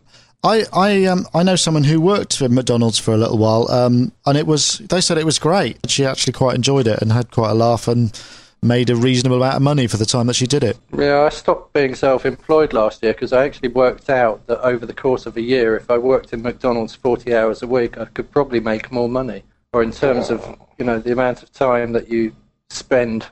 I 0.43 0.65
I 0.73 1.05
um 1.05 1.27
I 1.33 1.43
know 1.43 1.55
someone 1.55 1.83
who 1.83 1.99
worked 1.99 2.37
for 2.37 2.49
McDonald's 2.49 2.99
for 2.99 3.13
a 3.13 3.17
little 3.17 3.37
while, 3.37 3.69
um, 3.71 4.11
and 4.25 4.37
it 4.37 4.47
was 4.47 4.79
they 4.89 5.01
said 5.01 5.17
it 5.17 5.25
was 5.25 5.39
great. 5.39 5.77
She 5.89 6.05
actually 6.05 6.33
quite 6.33 6.55
enjoyed 6.55 6.87
it 6.87 7.01
and 7.01 7.11
had 7.11 7.31
quite 7.31 7.51
a 7.51 7.55
laugh 7.55 7.87
and 7.87 8.17
made 8.61 8.89
a 8.89 8.95
reasonable 8.95 9.37
amount 9.37 9.55
of 9.55 9.61
money 9.61 9.87
for 9.87 9.97
the 9.97 10.05
time 10.05 10.27
that 10.27 10.35
she 10.35 10.47
did 10.47 10.63
it. 10.63 10.77
Yeah, 10.97 11.21
I 11.21 11.29
stopped 11.29 11.73
being 11.73 11.93
self-employed 11.93 12.73
last 12.73 13.03
year 13.03 13.13
because 13.13 13.31
I 13.31 13.45
actually 13.45 13.69
worked 13.69 14.09
out 14.09 14.47
that 14.47 14.59
over 14.61 14.85
the 14.85 14.93
course 14.93 15.25
of 15.25 15.37
a 15.37 15.41
year, 15.41 15.75
if 15.77 15.89
I 15.91 15.97
worked 15.97 16.33
in 16.33 16.41
McDonald's 16.41 16.95
40 16.95 17.35
hours 17.35 17.61
a 17.61 17.67
week, 17.67 17.97
I 17.97 18.05
could 18.05 18.31
probably 18.31 18.59
make 18.59 18.91
more 18.91 19.09
money. 19.09 19.43
Or 19.71 19.83
in 19.83 19.91
terms 19.91 20.29
of 20.29 20.57
you 20.77 20.85
know 20.85 20.99
the 20.99 21.11
amount 21.11 21.43
of 21.43 21.51
time 21.51 21.93
that 21.93 22.09
you 22.09 22.35
spend 22.69 23.27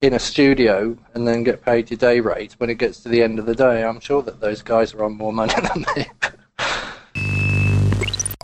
in 0.00 0.14
a 0.14 0.18
studio 0.18 0.96
and 1.14 1.26
then 1.26 1.42
get 1.42 1.64
paid 1.64 1.90
your 1.90 1.98
day 1.98 2.20
rate 2.20 2.54
when 2.58 2.68
it 2.68 2.76
gets 2.76 3.00
to 3.00 3.08
the 3.08 3.22
end 3.22 3.38
of 3.38 3.46
the 3.46 3.54
day, 3.54 3.82
I'm 3.82 4.00
sure 4.00 4.22
that 4.22 4.40
those 4.40 4.62
guys 4.62 4.94
are 4.94 5.04
on 5.04 5.16
more 5.16 5.32
money 5.32 5.54
than 5.74 5.86
me. 5.96 6.06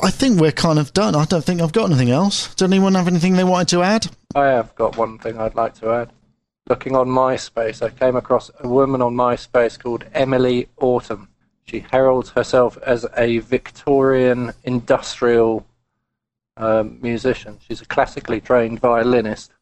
I 0.02 0.10
think 0.10 0.40
we're 0.40 0.52
kind 0.52 0.78
of 0.78 0.92
done. 0.92 1.14
I 1.14 1.24
don't 1.24 1.44
think 1.44 1.60
I've 1.60 1.72
got 1.72 1.90
anything 1.90 2.10
else. 2.10 2.54
Does 2.54 2.66
anyone 2.66 2.94
have 2.94 3.08
anything 3.08 3.34
they 3.34 3.44
wanted 3.44 3.68
to 3.68 3.82
add? 3.82 4.06
I 4.34 4.46
have 4.46 4.74
got 4.74 4.96
one 4.96 5.18
thing 5.18 5.38
I'd 5.38 5.54
like 5.54 5.74
to 5.80 5.90
add. 5.90 6.10
Looking 6.68 6.94
on 6.94 7.08
MySpace, 7.08 7.82
I 7.82 7.90
came 7.90 8.16
across 8.16 8.50
a 8.60 8.68
woman 8.68 9.02
on 9.02 9.14
MySpace 9.14 9.78
called 9.78 10.04
Emilie 10.14 10.68
Autumn. 10.78 11.28
She 11.64 11.80
heralds 11.80 12.30
herself 12.30 12.78
as 12.84 13.06
a 13.16 13.38
Victorian 13.38 14.52
industrial 14.64 15.66
um, 16.56 16.98
musician. 17.02 17.58
She's 17.66 17.80
a 17.80 17.86
classically 17.86 18.40
trained 18.40 18.80
violinist, 18.80 19.52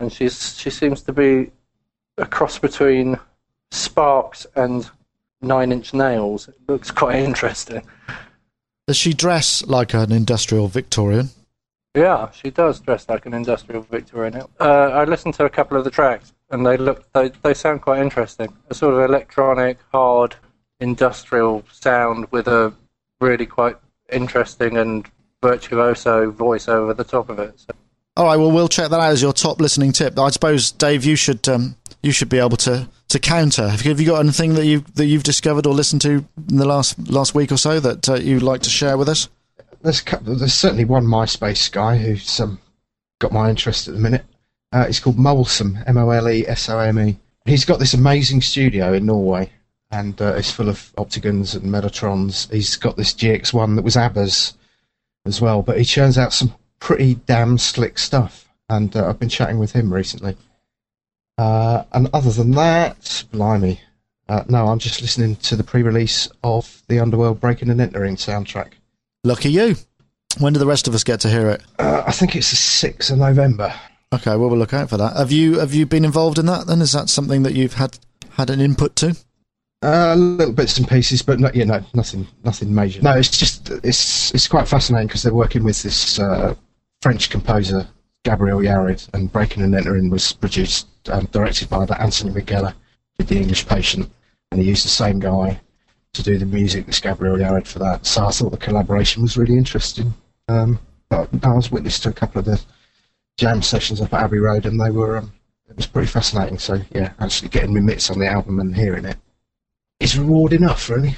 and 0.00 0.12
she's 0.12 0.58
she 0.58 0.70
seems 0.70 1.02
to 1.02 1.12
be 1.12 1.50
a 2.18 2.26
cross 2.26 2.58
between 2.58 3.18
Sparks 3.70 4.46
and 4.54 4.88
Nine 5.40 5.72
Inch 5.72 5.94
Nails. 5.94 6.48
It 6.48 6.56
looks 6.68 6.90
quite 6.90 7.16
interesting. 7.16 7.82
Does 8.92 8.98
she 8.98 9.14
dress 9.14 9.64
like 9.64 9.94
an 9.94 10.12
industrial 10.12 10.68
Victorian? 10.68 11.30
Yeah, 11.94 12.30
she 12.30 12.50
does 12.50 12.78
dress 12.78 13.08
like 13.08 13.24
an 13.24 13.32
industrial 13.32 13.80
Victorian. 13.80 14.42
Uh, 14.60 14.90
I 14.92 15.04
listened 15.04 15.32
to 15.36 15.46
a 15.46 15.48
couple 15.48 15.78
of 15.78 15.84
the 15.84 15.90
tracks, 15.90 16.34
and 16.50 16.66
they 16.66 16.76
look 16.76 17.10
they 17.14 17.30
they 17.42 17.54
sound 17.54 17.80
quite 17.80 18.02
interesting. 18.02 18.54
A 18.68 18.74
sort 18.74 18.92
of 18.92 19.00
electronic, 19.08 19.78
hard, 19.92 20.36
industrial 20.78 21.64
sound 21.72 22.26
with 22.32 22.48
a 22.48 22.74
really 23.18 23.46
quite 23.46 23.76
interesting 24.12 24.76
and 24.76 25.10
virtuoso 25.42 26.30
voice 26.30 26.68
over 26.68 26.92
the 26.92 27.02
top 27.02 27.30
of 27.30 27.38
it. 27.38 27.58
So, 27.60 27.72
All 28.18 28.26
right, 28.26 28.36
well, 28.36 28.52
we'll 28.52 28.68
check 28.68 28.90
that 28.90 29.00
out 29.00 29.10
as 29.10 29.22
your 29.22 29.32
top 29.32 29.58
listening 29.58 29.92
tip. 29.92 30.18
I 30.18 30.28
suppose, 30.28 30.70
Dave, 30.70 31.06
you 31.06 31.16
should 31.16 31.48
um, 31.48 31.76
you 32.02 32.12
should 32.12 32.28
be 32.28 32.40
able 32.40 32.58
to, 32.58 32.90
to 33.12 33.18
counter. 33.18 33.68
Have 33.68 33.82
you, 33.84 33.90
have 33.90 34.00
you 34.00 34.06
got 34.06 34.20
anything 34.20 34.54
that 34.54 34.64
you 34.64 34.80
that 34.94 35.04
you've 35.04 35.22
discovered 35.22 35.66
or 35.66 35.74
listened 35.74 36.00
to 36.02 36.24
in 36.48 36.56
the 36.56 36.66
last 36.66 36.98
last 37.10 37.34
week 37.34 37.52
or 37.52 37.58
so 37.58 37.78
that 37.78 38.08
uh, 38.08 38.14
you'd 38.14 38.42
like 38.42 38.62
to 38.62 38.70
share 38.70 38.96
with 38.96 39.08
us? 39.08 39.28
There's 39.82 40.00
couple, 40.00 40.34
there's 40.34 40.54
certainly 40.54 40.84
one 40.84 41.04
MySpace 41.04 41.70
guy 41.70 41.98
who's 41.98 42.40
um, 42.40 42.58
got 43.18 43.32
my 43.32 43.50
interest 43.50 43.86
at 43.86 43.94
the 43.94 44.00
minute. 44.00 44.24
Uh, 44.72 44.86
it's 44.88 44.98
called 44.98 45.18
Molesome, 45.18 45.78
M 45.86 45.98
O 45.98 46.08
L 46.08 46.28
E 46.28 46.46
S 46.46 46.70
O 46.70 46.78
M 46.78 46.98
E. 46.98 47.18
He's 47.44 47.66
got 47.66 47.78
this 47.78 47.92
amazing 47.92 48.40
studio 48.40 48.94
in 48.94 49.04
Norway, 49.04 49.50
and 49.90 50.20
uh, 50.22 50.34
it's 50.34 50.50
full 50.50 50.70
of 50.70 50.90
Optigans 50.96 51.54
and 51.54 51.64
Metatrons. 51.64 52.50
He's 52.50 52.76
got 52.76 52.96
this 52.96 53.12
GX1 53.12 53.76
that 53.76 53.84
was 53.84 53.96
ABBA's 53.96 54.56
as 55.26 55.40
well, 55.40 55.60
but 55.60 55.76
he 55.76 55.84
churns 55.84 56.16
out 56.16 56.32
some 56.32 56.54
pretty 56.78 57.16
damn 57.26 57.58
slick 57.58 57.98
stuff. 57.98 58.48
And 58.70 58.96
uh, 58.96 59.08
I've 59.08 59.18
been 59.18 59.28
chatting 59.28 59.58
with 59.58 59.72
him 59.72 59.92
recently. 59.92 60.34
Uh, 61.38 61.84
and 61.92 62.08
other 62.12 62.30
than 62.30 62.52
that, 62.52 63.24
blimey, 63.32 63.80
uh, 64.28 64.44
no, 64.48 64.68
I'm 64.68 64.78
just 64.78 65.00
listening 65.00 65.36
to 65.36 65.56
the 65.56 65.64
pre-release 65.64 66.28
of 66.44 66.82
the 66.88 67.00
Underworld 67.00 67.40
Breaking 67.40 67.70
and 67.70 67.80
Entering 67.80 68.16
soundtrack. 68.16 68.72
Lucky 69.24 69.50
you. 69.50 69.76
When 70.38 70.52
do 70.52 70.58
the 70.58 70.66
rest 70.66 70.88
of 70.88 70.94
us 70.94 71.04
get 71.04 71.20
to 71.20 71.28
hear 71.28 71.50
it? 71.50 71.62
Uh, 71.78 72.04
I 72.06 72.12
think 72.12 72.34
it's 72.36 72.50
the 72.50 72.56
sixth 72.56 73.10
of 73.10 73.18
November. 73.18 73.74
Okay, 74.14 74.30
well 74.30 74.48
we'll 74.48 74.58
look 74.58 74.74
out 74.74 74.90
for 74.90 74.96
that. 74.96 75.16
Have 75.16 75.32
you 75.32 75.58
have 75.58 75.74
you 75.74 75.86
been 75.86 76.04
involved 76.04 76.38
in 76.38 76.46
that? 76.46 76.66
Then 76.66 76.80
is 76.82 76.92
that 76.92 77.08
something 77.08 77.42
that 77.42 77.54
you've 77.54 77.74
had 77.74 77.98
had 78.30 78.50
an 78.50 78.60
input 78.60 78.96
to? 78.96 79.16
Uh, 79.82 80.14
little 80.14 80.54
bits 80.54 80.78
and 80.78 80.88
pieces, 80.88 81.22
but 81.22 81.40
not, 81.40 81.54
you 81.54 81.64
know, 81.64 81.82
nothing, 81.92 82.26
nothing 82.44 82.74
major. 82.74 83.02
No, 83.02 83.12
it's 83.12 83.36
just 83.36 83.70
it's 83.82 84.32
it's 84.32 84.48
quite 84.48 84.68
fascinating 84.68 85.08
because 85.08 85.22
they're 85.22 85.34
working 85.34 85.64
with 85.64 85.82
this 85.82 86.18
uh, 86.18 86.54
French 87.00 87.30
composer 87.30 87.88
Gabriel 88.24 88.60
Yared, 88.60 89.08
and 89.14 89.32
Breaking 89.32 89.62
and 89.62 89.74
Entering 89.74 90.10
was 90.10 90.32
produced, 90.32 90.86
um, 91.10 91.26
directed 91.32 91.68
by 91.68 91.84
Anthony 91.84 92.32
Minghella, 92.32 92.74
did 93.18 93.28
the 93.28 93.36
English 93.36 93.66
Patient, 93.66 94.10
and 94.50 94.60
he 94.60 94.68
used 94.68 94.84
the 94.84 94.90
same 94.90 95.18
guy 95.18 95.60
to 96.12 96.22
do 96.22 96.38
the 96.38 96.46
music 96.46 96.88
as 96.88 97.00
Gabriel 97.00 97.38
Yared 97.38 97.66
for 97.66 97.78
that. 97.78 98.04
So 98.04 98.26
I 98.26 98.30
thought 98.30 98.50
the 98.50 98.58
collaboration 98.58 99.22
was 99.22 99.36
really 99.36 99.56
interesting. 99.56 100.12
Um, 100.48 100.78
but 101.08 101.28
I 101.42 101.54
was 101.54 101.70
witness 101.70 101.98
to 102.00 102.10
a 102.10 102.12
couple 102.12 102.38
of 102.38 102.44
the 102.44 102.60
jam 103.38 103.62
sessions 103.62 104.00
up 104.00 104.12
at 104.12 104.24
Abbey 104.24 104.38
Road, 104.38 104.66
and 104.66 104.80
they 104.80 104.90
were 104.90 105.18
um, 105.18 105.32
it 105.68 105.76
was 105.76 105.86
pretty 105.86 106.08
fascinating. 106.08 106.58
So 106.58 106.80
yeah, 106.90 107.12
actually 107.18 107.48
getting 107.48 107.74
my 107.74 107.80
mitts 107.80 108.10
on 108.10 108.18
the 108.18 108.26
album 108.26 108.60
and 108.60 108.74
hearing 108.74 109.04
it 109.04 109.16
is 110.00 110.18
reward 110.18 110.52
enough, 110.52 110.88
really. 110.88 111.16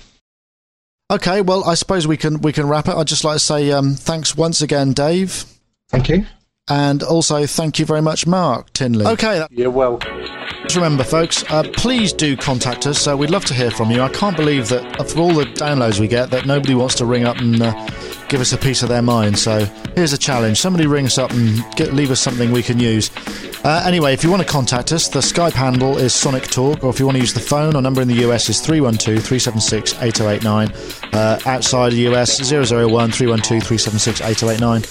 Okay, 1.10 1.42
well 1.42 1.64
I 1.64 1.74
suppose 1.74 2.06
we 2.06 2.16
can 2.16 2.40
we 2.40 2.52
can 2.52 2.66
wrap 2.68 2.88
it. 2.88 2.94
I'd 2.94 3.06
just 3.06 3.24
like 3.24 3.36
to 3.36 3.40
say 3.40 3.70
um, 3.72 3.94
thanks 3.94 4.36
once 4.36 4.62
again, 4.62 4.92
Dave. 4.92 5.44
Thank 5.90 6.08
you. 6.08 6.26
And 6.68 7.02
also, 7.02 7.46
thank 7.46 7.78
you 7.78 7.84
very 7.84 8.00
much, 8.00 8.26
Mark 8.26 8.72
Tinley. 8.72 9.06
Okay. 9.06 9.46
You're 9.50 9.70
welcome. 9.70 10.22
Just 10.62 10.76
remember, 10.76 11.04
folks, 11.04 11.44
uh, 11.50 11.62
please 11.74 12.10
do 12.12 12.38
contact 12.38 12.86
us. 12.86 13.06
Uh, 13.06 13.14
we'd 13.16 13.28
love 13.28 13.44
to 13.46 13.54
hear 13.54 13.70
from 13.70 13.90
you. 13.90 14.00
I 14.00 14.08
can't 14.08 14.34
believe 14.34 14.70
that 14.70 15.10
for 15.10 15.20
all 15.20 15.34
the 15.34 15.44
downloads 15.44 16.00
we 16.00 16.08
get, 16.08 16.30
that 16.30 16.46
nobody 16.46 16.74
wants 16.74 16.94
to 16.96 17.04
ring 17.04 17.24
up 17.26 17.36
and 17.36 17.60
uh, 17.60 17.72
give 18.34 18.40
us 18.40 18.52
a 18.52 18.58
piece 18.58 18.82
of 18.82 18.88
their 18.88 19.00
mind. 19.00 19.38
So 19.38 19.64
here's 19.94 20.12
a 20.12 20.18
challenge: 20.18 20.58
somebody 20.58 20.88
ring 20.88 21.06
us 21.06 21.18
up 21.18 21.30
and 21.30 21.64
get, 21.76 21.92
leave 21.92 22.10
us 22.10 22.18
something 22.18 22.50
we 22.50 22.64
can 22.64 22.80
use. 22.80 23.12
Uh, 23.62 23.84
anyway, 23.86 24.12
if 24.12 24.24
you 24.24 24.30
want 24.30 24.42
to 24.42 24.48
contact 24.48 24.90
us, 24.90 25.06
the 25.06 25.20
Skype 25.20 25.52
handle 25.52 25.96
is 25.98 26.12
Sonic 26.12 26.48
Talk, 26.48 26.82
or 26.82 26.90
if 26.90 26.98
you 26.98 27.06
want 27.06 27.14
to 27.14 27.20
use 27.20 27.32
the 27.32 27.38
phone, 27.38 27.76
our 27.76 27.82
number 27.82 28.02
in 28.02 28.08
the 28.08 28.28
US 28.28 28.48
is 28.48 28.60
312 28.60 29.22
376 29.22 30.02
8089. 30.02 30.72
Uh, 31.12 31.38
outside 31.46 31.92
the 31.92 32.08
US, 32.12 32.40
001 32.50 33.12
312 33.12 33.62
376 33.62 34.20
8089. 34.20 34.82